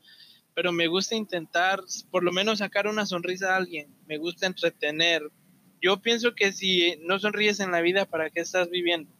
pero 0.56 0.72
me 0.72 0.86
gusta 0.86 1.14
intentar 1.14 1.82
por 2.10 2.24
lo 2.24 2.32
menos 2.32 2.60
sacar 2.60 2.86
una 2.86 3.04
sonrisa 3.04 3.52
a 3.52 3.56
alguien, 3.58 3.94
me 4.06 4.16
gusta 4.16 4.46
entretener. 4.46 5.22
Yo 5.82 6.00
pienso 6.00 6.34
que 6.34 6.50
si 6.50 6.96
no 7.02 7.18
sonríes 7.18 7.60
en 7.60 7.70
la 7.72 7.82
vida, 7.82 8.06
¿para 8.06 8.30
qué 8.30 8.40
estás 8.40 8.70
viviendo? 8.70 9.12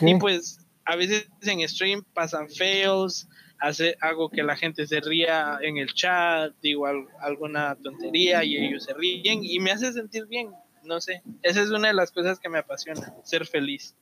Y 0.00 0.16
pues 0.16 0.58
a 0.84 0.96
veces 0.96 1.30
en 1.42 1.66
stream 1.68 2.02
pasan 2.12 2.48
fails, 2.50 3.28
hace, 3.60 3.96
hago 4.00 4.30
que 4.30 4.42
la 4.42 4.56
gente 4.56 4.84
se 4.88 5.00
ría 5.00 5.58
en 5.62 5.76
el 5.76 5.94
chat, 5.94 6.52
digo 6.60 6.86
alguna 7.20 7.76
tontería 7.76 8.42
y 8.42 8.56
ellos 8.56 8.82
se 8.82 8.94
ríen 8.94 9.44
y 9.44 9.60
me 9.60 9.70
hace 9.70 9.92
sentir 9.92 10.26
bien, 10.26 10.50
no 10.82 11.00
sé, 11.00 11.22
esa 11.42 11.62
es 11.62 11.70
una 11.70 11.86
de 11.86 11.94
las 11.94 12.10
cosas 12.10 12.40
que 12.40 12.48
me 12.48 12.58
apasiona, 12.58 13.14
ser 13.22 13.46
feliz. 13.46 13.94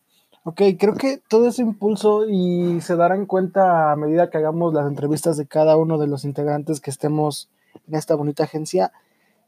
Ok, 0.48 0.62
creo 0.78 0.94
que 0.94 1.20
todo 1.28 1.48
ese 1.48 1.62
impulso 1.62 2.24
y 2.28 2.80
se 2.80 2.94
darán 2.94 3.26
cuenta 3.26 3.90
a 3.90 3.96
medida 3.96 4.30
que 4.30 4.38
hagamos 4.38 4.72
las 4.72 4.86
entrevistas 4.86 5.36
de 5.36 5.48
cada 5.48 5.76
uno 5.76 5.98
de 5.98 6.06
los 6.06 6.24
integrantes 6.24 6.80
que 6.80 6.88
estemos 6.88 7.50
en 7.88 7.96
esta 7.96 8.14
bonita 8.14 8.44
agencia, 8.44 8.92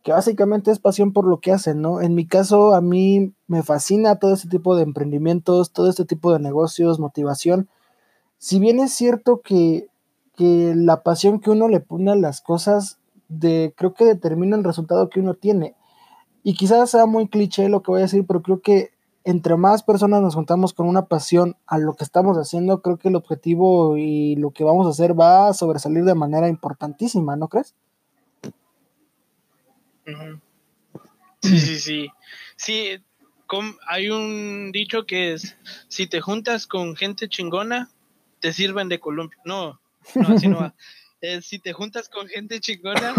que 0.02 0.10
básicamente 0.10 0.72
es 0.72 0.80
pasión 0.80 1.12
por 1.12 1.24
lo 1.24 1.38
que 1.38 1.52
hacen, 1.52 1.80
¿no? 1.82 2.00
En 2.00 2.16
mi 2.16 2.26
caso, 2.26 2.74
a 2.74 2.80
mí 2.80 3.32
me 3.46 3.62
fascina 3.62 4.16
todo 4.16 4.34
este 4.34 4.48
tipo 4.48 4.74
de 4.74 4.82
emprendimientos, 4.82 5.70
todo 5.70 5.88
este 5.88 6.04
tipo 6.04 6.32
de 6.32 6.40
negocios, 6.40 6.98
motivación. 6.98 7.68
Si 8.38 8.58
bien 8.58 8.80
es 8.80 8.90
cierto 8.90 9.40
que, 9.40 9.86
que 10.34 10.72
la 10.74 11.04
pasión 11.04 11.38
que 11.38 11.50
uno 11.50 11.68
le 11.68 11.78
pone 11.78 12.10
a 12.10 12.16
las 12.16 12.40
cosas, 12.40 12.98
de, 13.28 13.72
creo 13.76 13.94
que 13.94 14.04
determina 14.04 14.56
el 14.56 14.64
resultado 14.64 15.08
que 15.10 15.20
uno 15.20 15.34
tiene. 15.34 15.76
Y 16.42 16.54
quizás 16.54 16.90
sea 16.90 17.06
muy 17.06 17.28
cliché 17.28 17.68
lo 17.68 17.84
que 17.84 17.92
voy 17.92 18.00
a 18.00 18.06
decir, 18.06 18.26
pero 18.26 18.42
creo 18.42 18.62
que 18.62 18.97
entre 19.24 19.56
más 19.56 19.82
personas 19.82 20.22
nos 20.22 20.34
juntamos 20.34 20.72
con 20.72 20.88
una 20.88 21.06
pasión 21.06 21.56
a 21.66 21.78
lo 21.78 21.94
que 21.94 22.04
estamos 22.04 22.36
haciendo, 22.36 22.82
creo 22.82 22.98
que 22.98 23.08
el 23.08 23.16
objetivo 23.16 23.96
y 23.96 24.36
lo 24.36 24.50
que 24.52 24.64
vamos 24.64 24.86
a 24.86 24.90
hacer 24.90 25.18
va 25.18 25.48
a 25.48 25.54
sobresalir 25.54 26.04
de 26.04 26.14
manera 26.14 26.48
importantísima, 26.48 27.36
¿no 27.36 27.48
crees? 27.48 27.74
Sí, 31.42 31.58
sí, 31.58 31.78
sí. 31.78 32.08
Sí, 32.56 33.02
hay 33.86 34.10
un 34.10 34.72
dicho 34.72 35.06
que 35.06 35.34
es, 35.34 35.56
si 35.88 36.06
te 36.06 36.20
juntas 36.20 36.66
con 36.66 36.96
gente 36.96 37.28
chingona, 37.28 37.90
te 38.40 38.52
sirven 38.52 38.88
de 38.88 39.00
columpio. 39.00 39.38
No, 39.44 39.80
no, 40.14 40.28
así 40.28 40.48
no 40.48 40.58
va. 40.58 40.74
si 41.42 41.58
te 41.58 41.72
juntas 41.72 42.08
con 42.08 42.28
gente 42.28 42.60
chingona, 42.60 43.14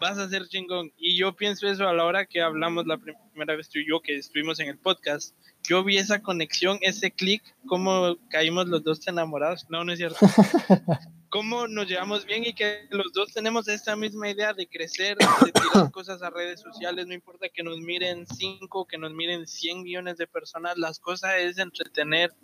vas 0.00 0.18
a 0.18 0.28
ser 0.28 0.48
chingón. 0.48 0.92
Y 0.96 1.16
yo 1.16 1.36
pienso 1.36 1.68
eso 1.68 1.86
a 1.86 1.94
la 1.94 2.04
hora 2.04 2.26
que 2.26 2.40
hablamos 2.40 2.86
la 2.86 2.98
primera 2.98 3.54
vez 3.54 3.68
tú 3.68 3.78
y 3.78 3.88
yo, 3.88 4.00
que 4.00 4.16
estuvimos 4.16 4.58
en 4.60 4.68
el 4.68 4.78
podcast. 4.78 5.36
Yo 5.62 5.84
vi 5.84 5.98
esa 5.98 6.22
conexión, 6.22 6.78
ese 6.80 7.10
clic, 7.10 7.42
cómo 7.66 8.16
caímos 8.30 8.66
los 8.66 8.82
dos 8.82 9.06
enamorados. 9.06 9.66
No, 9.68 9.84
no 9.84 9.92
es 9.92 9.98
cierto. 9.98 10.18
cómo 11.30 11.68
nos 11.68 11.86
llevamos 11.86 12.26
bien 12.26 12.44
y 12.44 12.52
que 12.52 12.86
los 12.90 13.12
dos 13.12 13.32
tenemos 13.32 13.68
esta 13.68 13.94
misma 13.94 14.28
idea 14.28 14.52
de 14.52 14.66
crecer, 14.66 15.16
de 15.16 15.52
tirar 15.52 15.90
cosas 15.92 16.22
a 16.22 16.30
redes 16.30 16.60
sociales. 16.60 17.06
No 17.06 17.14
importa 17.14 17.48
que 17.48 17.62
nos 17.62 17.78
miren 17.78 18.26
5, 18.26 18.86
que 18.86 18.98
nos 18.98 19.12
miren 19.12 19.46
100 19.46 19.82
millones 19.82 20.16
de 20.16 20.26
personas. 20.26 20.76
Las 20.76 20.98
cosas 20.98 21.34
es 21.38 21.58
entretener, 21.58 22.34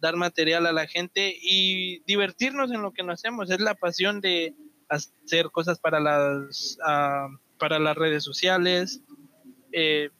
dar 0.00 0.16
material 0.16 0.66
a 0.66 0.72
la 0.72 0.86
gente 0.86 1.34
y 1.40 2.00
divertirnos 2.00 2.72
en 2.72 2.82
lo 2.82 2.92
que 2.92 3.04
nos 3.04 3.20
hacemos. 3.20 3.50
Es 3.50 3.60
la 3.60 3.74
pasión 3.74 4.20
de 4.20 4.54
hacer 4.92 5.50
cosas 5.50 5.78
para 5.78 6.00
las, 6.00 6.78
ah, 6.84 7.28
para 7.58 7.78
las 7.78 7.96
redes 7.96 8.22
sociales, 8.22 9.00
eh, 9.72 10.10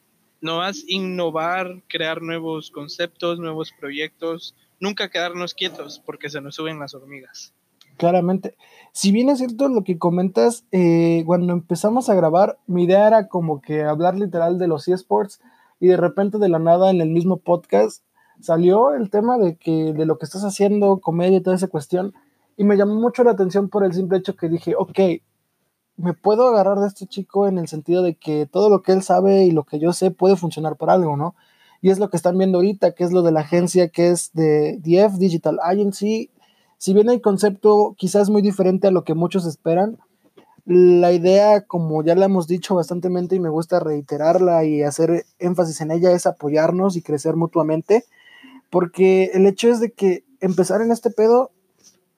no 0.40 0.58
más 0.58 0.84
innovar, 0.86 1.82
crear 1.88 2.22
nuevos 2.22 2.70
conceptos, 2.70 3.38
nuevos 3.38 3.72
proyectos, 3.78 4.54
nunca 4.80 5.08
quedarnos 5.08 5.54
quietos 5.54 6.02
porque 6.04 6.30
se 6.30 6.40
nos 6.40 6.56
suben 6.56 6.78
las 6.78 6.94
hormigas. 6.94 7.52
Claramente. 7.96 8.56
Si 8.92 9.12
bien 9.12 9.28
es 9.28 9.38
cierto 9.38 9.68
lo 9.68 9.84
que 9.84 9.98
comentas, 9.98 10.64
eh, 10.72 11.22
cuando 11.26 11.52
empezamos 11.52 12.08
a 12.08 12.14
grabar, 12.14 12.58
mi 12.66 12.84
idea 12.84 13.06
era 13.06 13.28
como 13.28 13.60
que 13.60 13.82
hablar 13.82 14.16
literal 14.18 14.58
de 14.58 14.66
los 14.66 14.88
eSports 14.88 15.40
y 15.78 15.88
de 15.88 15.96
repente 15.96 16.38
de 16.38 16.48
la 16.48 16.58
nada 16.58 16.90
en 16.90 17.00
el 17.00 17.10
mismo 17.10 17.36
podcast 17.36 18.02
salió 18.40 18.94
el 18.94 19.10
tema 19.10 19.38
de 19.38 19.56
que 19.56 19.92
de 19.92 20.06
lo 20.06 20.18
que 20.18 20.24
estás 20.24 20.42
haciendo, 20.42 20.98
comedia 21.00 21.42
toda 21.42 21.56
esa 21.56 21.68
cuestión. 21.68 22.14
Y 22.56 22.64
me 22.64 22.76
llamó 22.76 22.94
mucho 22.94 23.24
la 23.24 23.32
atención 23.32 23.68
por 23.68 23.84
el 23.84 23.92
simple 23.92 24.18
hecho 24.18 24.36
que 24.36 24.48
dije, 24.48 24.74
ok, 24.76 24.98
me 25.96 26.14
puedo 26.14 26.48
agarrar 26.48 26.78
de 26.80 26.88
este 26.88 27.06
chico 27.06 27.46
en 27.46 27.58
el 27.58 27.68
sentido 27.68 28.02
de 28.02 28.14
que 28.14 28.46
todo 28.46 28.68
lo 28.70 28.82
que 28.82 28.92
él 28.92 29.02
sabe 29.02 29.44
y 29.44 29.50
lo 29.50 29.64
que 29.64 29.78
yo 29.78 29.92
sé 29.92 30.10
puede 30.10 30.36
funcionar 30.36 30.76
por 30.76 30.90
algo, 30.90 31.16
¿no? 31.16 31.34
Y 31.80 31.90
es 31.90 31.98
lo 31.98 32.10
que 32.10 32.16
están 32.16 32.38
viendo 32.38 32.58
ahorita, 32.58 32.92
que 32.92 33.04
es 33.04 33.12
lo 33.12 33.22
de 33.22 33.32
la 33.32 33.40
agencia 33.40 33.88
que 33.88 34.10
es 34.10 34.32
de 34.32 34.78
DF 34.78 35.18
Digital 35.18 35.58
Agency. 35.62 36.30
Si 36.78 36.94
bien 36.94 37.10
el 37.10 37.20
concepto 37.20 37.94
quizás 37.96 38.30
muy 38.30 38.42
diferente 38.42 38.88
a 38.88 38.90
lo 38.90 39.04
que 39.04 39.14
muchos 39.14 39.46
esperan, 39.46 39.98
la 40.64 41.12
idea, 41.12 41.66
como 41.66 42.04
ya 42.04 42.14
la 42.14 42.26
hemos 42.26 42.46
dicho 42.46 42.76
bastantemente 42.76 43.34
y 43.34 43.40
me 43.40 43.48
gusta 43.48 43.80
reiterarla 43.80 44.64
y 44.64 44.82
hacer 44.82 45.24
énfasis 45.40 45.80
en 45.80 45.90
ella, 45.90 46.12
es 46.12 46.26
apoyarnos 46.26 46.96
y 46.96 47.02
crecer 47.02 47.34
mutuamente, 47.34 48.04
porque 48.70 49.30
el 49.34 49.46
hecho 49.46 49.68
es 49.68 49.80
de 49.80 49.92
que 49.92 50.24
empezar 50.40 50.80
en 50.80 50.92
este 50.92 51.10
pedo 51.10 51.50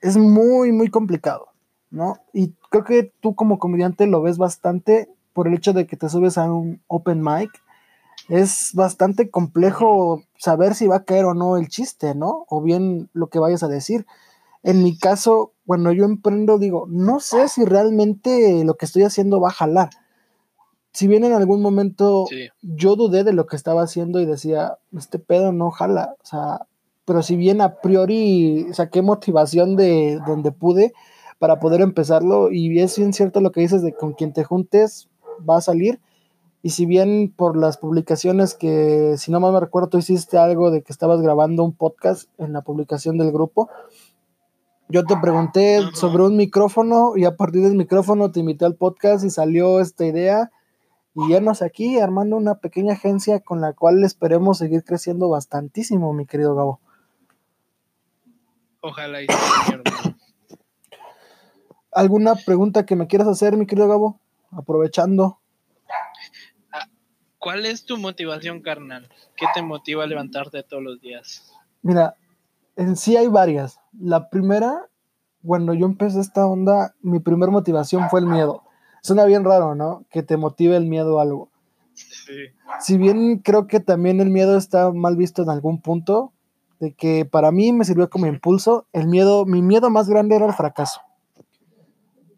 es 0.05 0.19
muy, 0.19 0.71
muy 0.71 0.91
complicado, 0.91 1.49
¿no? 1.91 2.19
Y 2.35 2.53
creo 2.69 2.85
que 2.85 3.11
tú 3.21 3.35
como 3.35 3.59
comediante 3.59 4.07
lo 4.07 4.21
ves 4.21 4.37
bastante 4.37 5.09
por 5.33 5.49
el 5.49 5.55
hecho 5.55 5.73
de 5.73 5.87
que 5.87 5.97
te 5.97 6.11
subes 6.11 6.37
a 6.37 6.53
un 6.53 6.83
open 6.89 7.23
mic. 7.23 7.51
Es 8.29 8.73
bastante 8.75 9.31
complejo 9.31 10.23
saber 10.37 10.75
si 10.75 10.87
va 10.87 10.97
a 10.97 11.05
caer 11.05 11.25
o 11.25 11.33
no 11.33 11.57
el 11.57 11.69
chiste, 11.69 12.15
¿no? 12.15 12.45
O 12.51 12.61
bien 12.61 13.09
lo 13.15 13.29
que 13.29 13.39
vayas 13.39 13.63
a 13.63 13.69
decir. 13.69 14.05
En 14.63 14.83
mi 14.83 14.99
caso, 14.99 15.53
cuando 15.67 15.91
yo 15.91 16.05
emprendo, 16.05 16.59
digo, 16.59 16.85
no 16.87 17.19
sé 17.19 17.49
si 17.49 17.65
realmente 17.65 18.63
lo 18.63 18.75
que 18.75 18.85
estoy 18.85 19.05
haciendo 19.05 19.41
va 19.41 19.49
a 19.49 19.53
jalar. 19.53 19.89
Si 20.93 21.09
bien 21.09 21.25
en 21.25 21.33
algún 21.33 21.63
momento 21.63 22.27
yo 22.61 22.95
dudé 22.95 23.25
de 23.25 23.33
lo 23.33 23.47
que 23.47 23.57
estaba 23.57 23.83
haciendo 23.83 24.21
y 24.21 24.27
decía, 24.27 24.77
este 24.95 25.19
pedo 25.19 25.51
no 25.53 25.71
jala, 25.71 26.15
o 26.23 26.27
sea, 26.27 26.67
pero 27.05 27.23
si 27.23 27.37
bien 27.37 27.61
a 27.61 27.77
priori 27.81 28.67
saqué 28.73 29.03
motivación 29.03 29.77
de 29.77 30.21
donde 30.27 30.53
pude 30.53 30.93
para 31.39 31.61
poder 31.61 31.81
empezarlo, 31.81 32.51
y 32.51 32.79
es 32.81 32.97
bien 32.99 33.13
cierto 33.13 33.41
lo 33.41 33.53
que 33.53 33.61
dices 33.61 33.83
de 33.83 33.93
con 33.93 34.13
quien 34.13 34.33
te 34.33 34.45
juntes 34.45 35.09
va 35.49 35.59
a 35.59 35.61
salir, 35.61 36.01
y 36.63 36.71
si 36.71 36.87
bien 36.87 37.33
por 37.37 37.59
las 37.59 37.77
publicaciones 37.77 38.55
que, 38.55 39.17
si 39.19 39.31
no 39.31 39.39
mal 39.39 39.53
me 39.53 39.61
recuerdo, 39.61 39.91
tú 39.91 39.99
hiciste 39.99 40.39
algo 40.39 40.71
de 40.71 40.83
que 40.83 40.93
estabas 40.93 41.21
grabando 41.21 41.63
un 41.63 41.75
podcast 41.75 42.31
en 42.39 42.55
la 42.55 42.63
publicación 42.63 43.19
del 43.19 43.33
grupo, 43.33 43.69
yo 44.89 45.05
te 45.05 45.17
pregunté 45.17 45.81
sobre 45.95 46.23
un 46.23 46.37
micrófono 46.37 47.17
y 47.17 47.25
a 47.25 47.37
partir 47.37 47.63
del 47.63 47.75
micrófono 47.75 48.31
te 48.31 48.41
invité 48.41 48.65
al 48.65 48.77
podcast 48.77 49.25
y 49.25 49.31
salió 49.31 49.81
esta 49.81 50.07
idea 50.07 50.51
y 51.15 51.31
ya 51.31 51.41
nos 51.41 51.63
aquí 51.63 51.99
armando 51.99 52.37
una 52.37 52.57
pequeña 52.57 52.95
agencia 52.95 53.41
con 53.41 53.61
la 53.61 53.73
cual 53.73 54.03
esperemos 54.05 54.59
seguir 54.59 54.85
creciendo 54.85 55.29
bastantísimo, 55.29 56.13
mi 56.13 56.27
querido 56.27 56.55
Gabo. 56.55 56.81
Ojalá 58.87 59.23
y 59.23 59.27
¿Alguna 61.91 62.35
pregunta 62.35 62.85
que 62.85 62.97
me 62.97 63.07
quieras 63.07 63.29
hacer, 63.29 63.57
mi 63.57 63.65
querido 63.65 63.89
Gabo? 63.89 64.21
Aprovechando. 64.51 65.39
Ah, 66.71 66.87
¿Cuál 67.39 67.65
es 67.65 67.87
tu 67.87 67.97
motivación, 67.97 68.61
carnal? 68.61 69.09
¿Qué 69.39 69.47
te 69.55 69.63
motiva 69.63 70.05
a 70.05 70.07
levantarte 70.07 70.63
todos 70.65 70.83
los 70.83 71.01
días? 71.01 71.51
Mira, 71.81 72.17
en 72.77 72.97
sí 72.97 73.17
hay 73.17 73.27
varias. 73.29 73.81
La 73.99 74.29
primera, 74.29 74.91
cuando 75.43 75.73
yo 75.73 75.87
empecé 75.87 76.21
esta 76.21 76.47
onda, 76.47 76.95
mi 77.01 77.21
primer 77.21 77.49
motivación 77.49 78.11
fue 78.11 78.21
el 78.21 78.27
miedo. 78.27 78.65
Suena 79.01 79.25
bien 79.25 79.45
raro, 79.45 79.75
¿no? 79.75 80.05
Que 80.11 80.23
te 80.23 80.37
motive 80.37 80.77
el 80.77 80.85
miedo 80.85 81.21
a 81.21 81.23
algo. 81.23 81.49
Sí. 81.95 82.51
Si 82.81 82.99
bien 82.99 83.39
creo 83.39 83.67
que 83.67 83.81
también 83.81 84.21
el 84.21 84.29
miedo 84.29 84.59
está 84.59 84.93
mal 84.93 85.17
visto 85.17 85.43
en 85.43 85.49
algún 85.49 85.81
punto, 85.81 86.35
de 86.81 86.95
que 86.95 87.25
para 87.25 87.51
mí 87.51 87.73
me 87.73 87.85
sirvió 87.85 88.11
como 88.11 88.27
impulso. 88.27 88.87
El 88.93 89.09
miedo, 89.09 89.45
mi 89.47 89.63
miedo 89.63 89.91
más 89.91 90.09
grande 90.09 90.37
era 90.37 90.47
el 90.47 90.53
fracaso. 90.53 91.01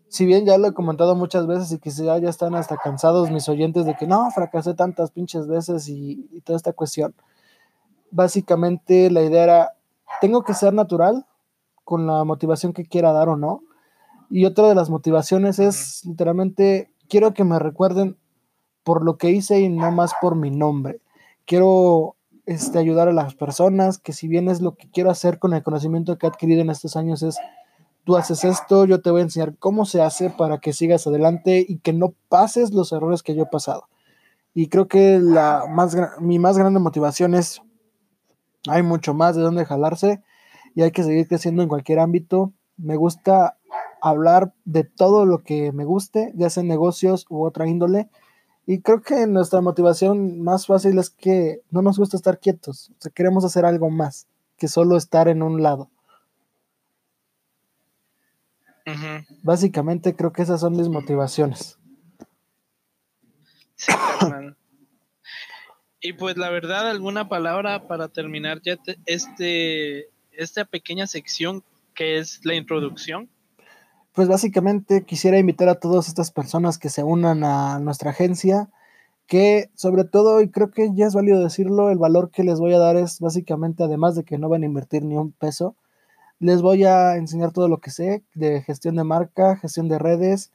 Si 0.09 0.25
bien 0.25 0.47
ya 0.47 0.57
lo 0.57 0.69
he 0.69 0.75
comentado 0.75 1.15
muchas 1.15 1.47
veces 1.47 1.73
y 1.73 1.79
quizá 1.79 2.19
ya 2.19 2.29
están 2.29 2.55
hasta 2.55 2.77
cansados 2.77 3.31
mis 3.31 3.49
oyentes 3.49 3.85
de 3.85 3.97
que 3.97 4.07
no, 4.07 4.31
fracasé 4.31 4.75
tantas 4.75 5.11
pinches 5.11 5.47
veces 5.47 5.89
y, 5.89 6.29
y 6.33 6.41
toda 6.41 6.57
esta 6.57 6.73
cuestión. 6.73 7.15
Básicamente 8.11 9.11
la 9.11 9.23
idea 9.23 9.43
era, 9.43 9.73
tengo 10.21 10.43
que 10.43 10.55
ser 10.55 10.73
natural, 10.73 11.27
con 11.87 12.05
la 12.05 12.25
motivación 12.25 12.73
que 12.73 12.85
quiera 12.85 13.13
dar 13.13 13.29
o 13.29 13.37
no. 13.37 13.63
Y 14.29 14.45
otra 14.45 14.69
de 14.69 14.75
las 14.75 14.91
motivaciones 14.91 15.61
es 15.61 16.05
literalmente, 16.05 16.91
quiero 17.09 17.33
que 17.33 17.45
me 17.45 17.61
recuerden 17.61 18.17
por 18.83 19.05
lo 19.05 19.19
que 19.19 19.31
hice 19.31 19.61
y 19.61 19.69
no 19.69 19.93
más 19.93 20.13
por 20.21 20.35
mi 20.35 20.51
nombre. 20.51 21.01
Quiero 21.45 22.16
este, 22.47 22.79
ayudar 22.79 23.09
a 23.09 23.13
las 23.13 23.35
personas, 23.35 23.99
que 23.99 24.13
si 24.13 24.29
bien 24.29 24.49
es 24.49 24.61
lo 24.61 24.77
que 24.77 24.89
quiero 24.91 25.11
hacer 25.11 25.39
con 25.39 25.53
el 25.53 25.63
conocimiento 25.63 26.17
que 26.17 26.27
he 26.27 26.31
adquirido 26.31 26.63
en 26.63 26.71
estos 26.71 26.97
años 26.97 27.23
es, 27.23 27.37
tú 28.05 28.17
haces 28.17 28.45
esto, 28.45 28.85
yo 28.85 29.03
te 29.03 29.11
voy 29.11 29.21
a 29.21 29.25
enseñar 29.25 29.57
cómo 29.59 29.85
se 29.85 30.01
hace 30.01 30.31
para 30.31 30.59
que 30.59 30.73
sigas 30.73 31.07
adelante 31.07 31.67
y 31.69 31.79
que 31.79 31.93
no 31.93 32.15
pases 32.29 32.73
los 32.73 32.93
errores 32.93 33.25
que 33.25 33.35
yo 33.35 33.43
he 33.43 33.47
pasado. 33.47 33.89
Y 34.55 34.69
creo 34.69 34.87
que 34.89 35.19
la 35.19 35.65
más, 35.69 35.97
mi 36.21 36.39
más 36.39 36.57
grande 36.57 36.79
motivación 36.81 37.35
es, 37.35 37.61
hay 38.69 38.83
mucho 38.83 39.13
más 39.13 39.35
de 39.37 39.43
dónde 39.43 39.67
jalarse 39.67 40.23
y 40.75 40.83
hay 40.83 40.93
que 40.93 41.03
seguir 41.03 41.27
creciendo 41.27 41.63
en 41.63 41.69
cualquier 41.69 41.99
ámbito. 41.99 42.53
Me 42.77 42.97
gusta 42.97 43.59
hablar 44.01 44.55
de 44.65 44.85
todo 44.85 45.27
lo 45.27 45.43
que 45.43 45.73
me 45.73 45.85
guste, 45.85 46.33
ya 46.37 46.49
sea 46.49 46.63
negocios 46.63 47.27
u 47.29 47.45
otra 47.45 47.67
índole. 47.67 48.09
Y 48.67 48.81
creo 48.81 49.01
que 49.01 49.27
nuestra 49.27 49.61
motivación 49.61 50.43
más 50.43 50.67
fácil 50.67 50.99
es 50.99 51.09
que 51.09 51.61
no 51.71 51.83
nos 51.83 51.99
gusta 51.99 52.17
estar 52.17 52.41
quietos. 52.41 52.91
O 52.99 53.01
sea, 53.01 53.13
queremos 53.13 53.45
hacer 53.45 53.65
algo 53.65 53.91
más 53.91 54.27
que 54.57 54.67
solo 54.67 54.97
estar 54.97 55.29
en 55.29 55.43
un 55.43 55.63
lado. 55.63 55.91
Básicamente 59.43 60.15
creo 60.15 60.33
que 60.33 60.43
esas 60.43 60.61
son 60.61 60.77
mis 60.77 60.89
motivaciones. 60.89 61.79
y 66.01 66.13
pues 66.13 66.37
la 66.37 66.51
verdad, 66.51 66.89
alguna 66.89 67.29
palabra 67.29 67.87
para 67.89 68.09
terminar 68.09 68.61
ya 68.63 68.79
este 69.07 70.09
esta 70.37 70.65
pequeña 70.65 71.07
sección 71.07 71.65
que 71.95 72.19
es 72.19 72.45
la 72.45 72.55
introducción? 72.55 73.29
Pues 74.17 74.29
básicamente 74.29 75.05
quisiera 75.05 75.39
invitar 75.39 75.69
a 75.69 75.75
todas 75.75 76.09
estas 76.09 76.31
personas 76.31 76.79
que 76.79 76.89
se 76.89 77.05
unan 77.05 77.45
a 77.45 77.79
nuestra 77.81 78.13
agencia, 78.13 78.71
que 79.27 79.69
sobre 79.75 80.05
todo, 80.05 80.41
y 80.41 80.49
creo 80.49 80.71
que 80.71 80.91
ya 80.95 81.05
es 81.05 81.15
válido 81.15 81.45
decirlo, 81.45 81.91
el 81.91 81.99
valor 81.99 82.31
que 82.31 82.43
les 82.43 82.59
voy 82.59 82.73
a 82.73 82.79
dar 82.79 82.97
es 82.97 83.21
básicamente, 83.21 83.85
además 83.85 84.15
de 84.15 84.25
que 84.25 84.39
no 84.39 84.49
van 84.49 84.63
a 84.63 84.65
invertir 84.65 85.05
ni 85.05 85.19
un 85.19 85.33
peso, 85.33 85.77
les 86.39 86.63
voy 86.63 86.85
a 86.85 87.17
enseñar 87.17 87.53
todo 87.53 87.69
lo 87.69 87.77
que 87.77 87.91
sé 87.91 88.23
de 88.33 88.63
gestión 88.63 88.97
de 88.97 89.05
marca, 89.05 89.57
gestión 89.57 89.87
de 89.91 89.99
redes 89.99 90.51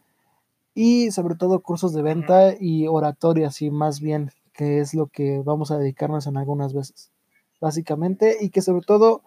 y 0.73 1.11
sobre 1.11 1.35
todo 1.35 1.61
cursos 1.61 1.93
de 1.93 2.01
venta 2.01 2.55
y 2.59 2.87
oratoria, 2.87 3.49
así 3.49 3.69
más 3.69 3.99
bien, 4.01 4.31
que 4.53 4.79
es 4.79 4.95
lo 4.95 5.05
que 5.05 5.43
vamos 5.45 5.69
a 5.69 5.77
dedicarnos 5.77 6.25
en 6.25 6.37
algunas 6.37 6.73
veces, 6.73 7.11
básicamente, 7.59 8.37
y 8.41 8.49
que 8.49 8.63
sobre 8.63 8.83
todo 8.83 9.21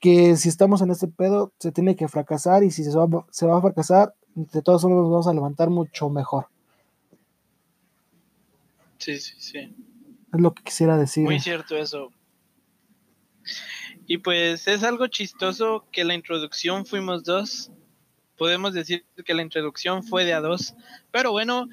que 0.00 0.36
si 0.36 0.48
estamos 0.48 0.80
en 0.82 0.90
este 0.90 1.08
pedo 1.08 1.52
se 1.58 1.72
tiene 1.72 1.96
que 1.96 2.08
fracasar 2.08 2.62
y 2.62 2.70
si 2.70 2.84
se 2.84 2.96
va, 2.96 3.06
se 3.30 3.46
va 3.46 3.58
a 3.58 3.60
fracasar, 3.60 4.14
de 4.34 4.62
todos 4.62 4.84
modos 4.84 5.02
nos 5.02 5.10
vamos 5.10 5.26
a 5.26 5.34
levantar 5.34 5.70
mucho 5.70 6.08
mejor. 6.08 6.46
Sí, 8.98 9.18
sí, 9.18 9.34
sí. 9.38 9.58
Es 9.58 10.40
lo 10.40 10.52
que 10.52 10.62
quisiera 10.62 10.96
decir. 10.96 11.24
Muy 11.24 11.40
cierto 11.40 11.76
eso. 11.76 12.12
Y 14.06 14.18
pues 14.18 14.66
es 14.68 14.82
algo 14.82 15.06
chistoso 15.06 15.86
que 15.92 16.04
la 16.04 16.14
introducción 16.14 16.86
fuimos 16.86 17.24
dos. 17.24 17.70
Podemos 18.36 18.72
decir 18.72 19.04
que 19.24 19.34
la 19.34 19.42
introducción 19.42 20.04
fue 20.04 20.24
de 20.24 20.34
a 20.34 20.40
dos. 20.40 20.74
Pero 21.10 21.32
bueno, 21.32 21.68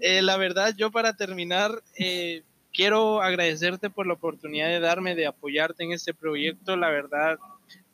eh, 0.00 0.22
la 0.22 0.36
verdad, 0.36 0.74
yo 0.76 0.90
para 0.90 1.16
terminar, 1.16 1.82
eh, 1.98 2.44
quiero 2.72 3.22
agradecerte 3.22 3.90
por 3.90 4.06
la 4.06 4.14
oportunidad 4.14 4.68
de 4.68 4.80
darme, 4.80 5.14
de 5.14 5.26
apoyarte 5.26 5.84
en 5.84 5.92
este 5.92 6.14
proyecto. 6.14 6.76
La 6.76 6.90
verdad, 6.90 7.38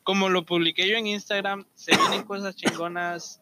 como 0.03 0.29
lo 0.29 0.45
publiqué 0.45 0.87
yo 0.87 0.97
en 0.97 1.07
Instagram, 1.07 1.65
se 1.75 1.95
vienen 1.95 2.23
cosas 2.23 2.55
chingonas. 2.55 3.41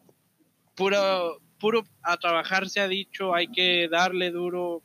Puro, 0.75 1.39
puro 1.59 1.83
a 2.03 2.17
trabajar 2.17 2.69
se 2.69 2.81
ha 2.81 2.87
dicho, 2.87 3.33
hay 3.33 3.47
que 3.47 3.87
darle 3.89 4.31
duro. 4.31 4.81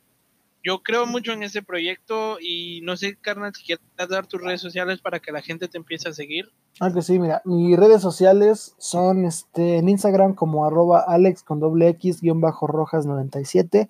Yo 0.63 0.83
creo 0.83 1.07
mucho 1.07 1.33
en 1.33 1.41
ese 1.41 1.63
proyecto 1.63 2.37
y 2.39 2.81
no 2.83 2.95
sé, 2.95 3.15
carnal, 3.15 3.53
si 3.55 3.63
quieres 3.63 3.83
dar 4.09 4.27
tus 4.27 4.41
redes 4.41 4.61
sociales 4.61 5.01
para 5.01 5.19
que 5.19 5.31
la 5.31 5.41
gente 5.41 5.67
te 5.67 5.77
empiece 5.77 6.07
a 6.07 6.13
seguir. 6.13 6.51
Ah, 6.79 6.91
que 6.93 7.01
sí, 7.01 7.17
mira, 7.17 7.41
mis 7.45 7.75
redes 7.77 8.01
sociales 8.01 8.75
son 8.77 9.25
este, 9.25 9.77
en 9.77 9.89
Instagram 9.89 10.35
como 10.35 10.65
arroba 10.65 11.03
alex 11.07 11.41
con 11.41 11.59
doble 11.59 11.87
x 11.89 12.21
guion 12.21 12.41
bajo 12.41 12.67
rojas 12.67 13.07
97 13.07 13.89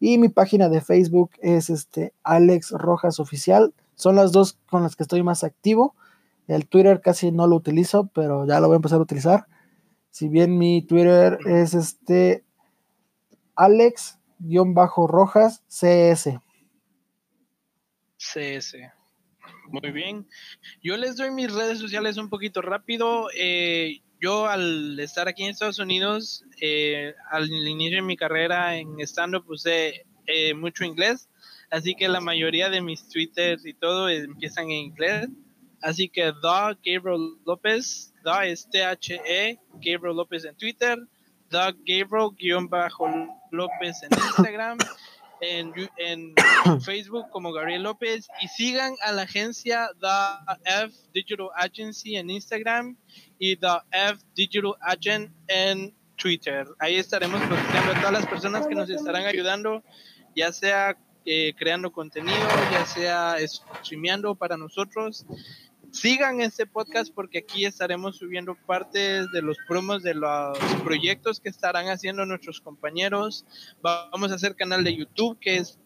y 0.00 0.18
mi 0.18 0.28
página 0.28 0.68
de 0.68 0.80
Facebook 0.80 1.30
es 1.40 1.70
este 1.70 2.12
Alex 2.22 2.72
Rojas 2.72 3.20
Oficial. 3.20 3.74
Son 3.94 4.16
las 4.16 4.32
dos 4.32 4.58
con 4.70 4.82
las 4.82 4.96
que 4.96 5.02
estoy 5.02 5.22
más 5.22 5.44
activo. 5.44 5.94
El 6.46 6.68
Twitter 6.68 7.00
casi 7.00 7.32
no 7.32 7.46
lo 7.46 7.56
utilizo, 7.56 8.10
pero 8.14 8.46
ya 8.46 8.60
lo 8.60 8.68
voy 8.68 8.74
a 8.74 8.76
empezar 8.76 8.98
a 8.98 9.02
utilizar. 9.02 9.46
Si 10.10 10.28
bien 10.28 10.56
mi 10.56 10.82
Twitter 10.82 11.38
es 11.46 11.74
este 11.74 12.44
Alex-Rojas 13.56 15.64
CS. 15.68 16.38
CS. 18.16 18.76
Muy 19.70 19.90
bien. 19.92 20.26
Yo 20.82 20.96
les 20.96 21.16
doy 21.16 21.30
mis 21.30 21.52
redes 21.52 21.78
sociales 21.78 22.16
un 22.16 22.30
poquito 22.30 22.62
rápido. 22.62 23.28
Eh, 23.36 24.00
yo 24.20 24.46
al 24.46 24.98
estar 25.00 25.28
aquí 25.28 25.44
en 25.44 25.50
Estados 25.50 25.78
Unidos, 25.78 26.44
eh, 26.60 27.14
al 27.30 27.50
inicio 27.50 27.96
de 27.96 28.02
mi 28.02 28.16
carrera 28.16 28.76
en 28.76 29.00
stand-up 29.00 29.44
usé 29.48 30.06
eh, 30.26 30.54
mucho 30.54 30.84
inglés, 30.84 31.28
así 31.70 31.94
que 31.94 32.08
la 32.08 32.20
mayoría 32.20 32.70
de 32.70 32.80
mis 32.80 33.08
twitters 33.08 33.66
y 33.66 33.74
todo 33.74 34.08
empiezan 34.08 34.64
en 34.64 34.78
inglés. 34.78 35.28
Así 35.80 36.08
que 36.08 36.32
Da 36.42 36.76
Gabriel 36.84 37.36
López, 37.46 38.12
Da 38.24 38.44
es 38.46 38.68
T-H-E, 38.68 39.60
Gabriel 39.74 40.16
López 40.16 40.44
en 40.44 40.56
Twitter, 40.56 40.98
Da 41.50 41.72
Gabriel-López 41.72 44.02
en 44.02 44.10
Instagram 44.12 44.78
en, 45.40 45.72
en 45.98 46.34
Facebook 46.84 47.30
como 47.30 47.52
Gabriel 47.52 47.82
López 47.82 48.28
y 48.40 48.48
sigan 48.48 48.94
a 49.02 49.12
la 49.12 49.22
agencia 49.22 49.88
The 50.00 50.84
F 50.84 50.96
Digital 51.12 51.48
Agency 51.56 52.16
en 52.16 52.30
Instagram 52.30 52.96
y 53.38 53.56
The 53.56 53.78
F 53.92 54.24
Digital 54.34 54.74
Agent 54.80 55.32
en 55.48 55.94
Twitter. 56.16 56.66
Ahí 56.78 56.96
estaremos 56.96 57.40
posteando 57.42 57.92
a 57.92 58.00
todas 58.00 58.12
las 58.12 58.26
personas 58.26 58.66
que 58.66 58.74
nos 58.74 58.90
estarán 58.90 59.24
ayudando, 59.26 59.82
ya 60.34 60.52
sea 60.52 60.96
eh, 61.24 61.54
creando 61.56 61.92
contenido, 61.92 62.48
ya 62.72 62.84
sea 62.86 63.36
streameando 63.46 64.34
para 64.34 64.56
nosotros 64.56 65.26
sigan 65.98 66.40
este 66.40 66.64
podcast 66.64 67.12
porque 67.12 67.38
aquí 67.38 67.64
estaremos 67.64 68.16
subiendo 68.18 68.54
partes 68.54 69.26
de 69.32 69.42
los 69.42 69.56
promos 69.66 70.04
de 70.04 70.14
los 70.14 70.56
proyectos 70.84 71.40
que 71.40 71.48
estarán 71.48 71.88
haciendo 71.88 72.24
nuestros 72.24 72.60
compañeros. 72.60 73.44
Vamos 73.82 74.30
a 74.30 74.36
hacer 74.36 74.54
canal 74.54 74.84
de 74.84 74.94
YouTube 74.94 75.38
que 75.40 75.56
es 75.56 75.76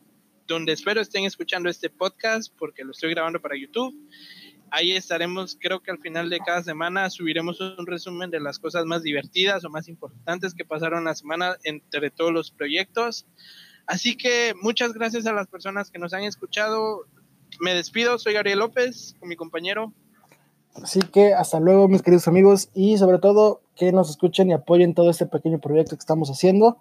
donde 0.46 0.72
espero 0.72 1.01
estén 1.01 1.25
escuchando 1.25 1.70
este 1.70 1.88
podcast 1.88 2.53
porque 2.59 2.85
lo 2.85 2.90
estoy 2.90 3.11
grabando 3.11 3.40
para 3.40 3.57
YouTube. 3.57 3.94
Ahí 4.70 4.92
estaremos, 4.92 5.57
creo 5.59 5.81
que 5.81 5.90
al 5.90 5.98
final 5.98 6.29
de 6.29 6.40
cada 6.40 6.62
semana 6.62 7.09
subiremos 7.09 7.59
un 7.61 7.87
resumen 7.87 8.31
de 8.31 8.40
las 8.40 8.59
cosas 8.59 8.85
más 8.85 9.03
divertidas 9.03 9.64
o 9.64 9.70
más 9.70 9.88
importantes 9.88 10.53
que 10.53 10.66
pasaron 10.66 11.05
la 11.05 11.14
semana 11.14 11.57
entre 11.64 12.11
todos 12.11 12.33
los 12.33 12.51
proyectos. 12.51 13.27
Así 13.87 14.14
que 14.16 14.53
muchas 14.61 14.92
gracias 14.92 15.25
a 15.25 15.33
las 15.33 15.48
personas 15.48 15.90
que 15.90 15.98
nos 15.98 16.12
han 16.12 16.25
escuchado 16.25 17.07
me 17.61 17.75
despido, 17.75 18.18
soy 18.18 18.35
Gabriel 18.35 18.61
López, 18.61 19.14
con 19.18 19.29
mi 19.29 19.37
compañero. 19.37 19.92
Así 20.74 21.00
que 21.00 21.35
hasta 21.35 21.61
luego, 21.61 21.88
mis 21.88 22.02
queridos 22.02 22.28
amigos, 22.28 22.70
y 22.74 22.96
sobre 22.98 23.18
todo 23.18 23.61
que 23.76 23.92
nos 23.92 24.11
escuchen 24.11 24.50
y 24.50 24.52
apoyen 24.54 24.94
todo 24.94 25.11
este 25.11 25.26
pequeño 25.26 25.58
proyecto 25.58 25.96
que 25.96 26.00
estamos 26.00 26.30
haciendo, 26.30 26.78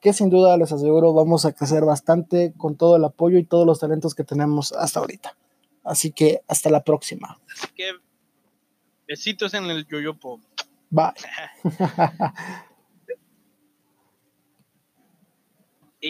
que 0.00 0.12
sin 0.12 0.30
duda 0.30 0.56
les 0.56 0.72
aseguro 0.72 1.12
vamos 1.12 1.44
a 1.44 1.52
crecer 1.52 1.84
bastante 1.84 2.52
con 2.56 2.76
todo 2.76 2.96
el 2.96 3.04
apoyo 3.04 3.38
y 3.38 3.44
todos 3.44 3.66
los 3.66 3.80
talentos 3.80 4.14
que 4.14 4.24
tenemos 4.24 4.72
hasta 4.72 5.00
ahorita. 5.00 5.36
Así 5.84 6.12
que 6.12 6.42
hasta 6.48 6.70
la 6.70 6.82
próxima. 6.84 7.38
Así 7.50 7.66
que 7.74 7.92
besitos 9.06 9.54
en 9.54 9.64
el 9.64 9.86
yoyopo. 9.86 10.40
Bye. 10.90 11.12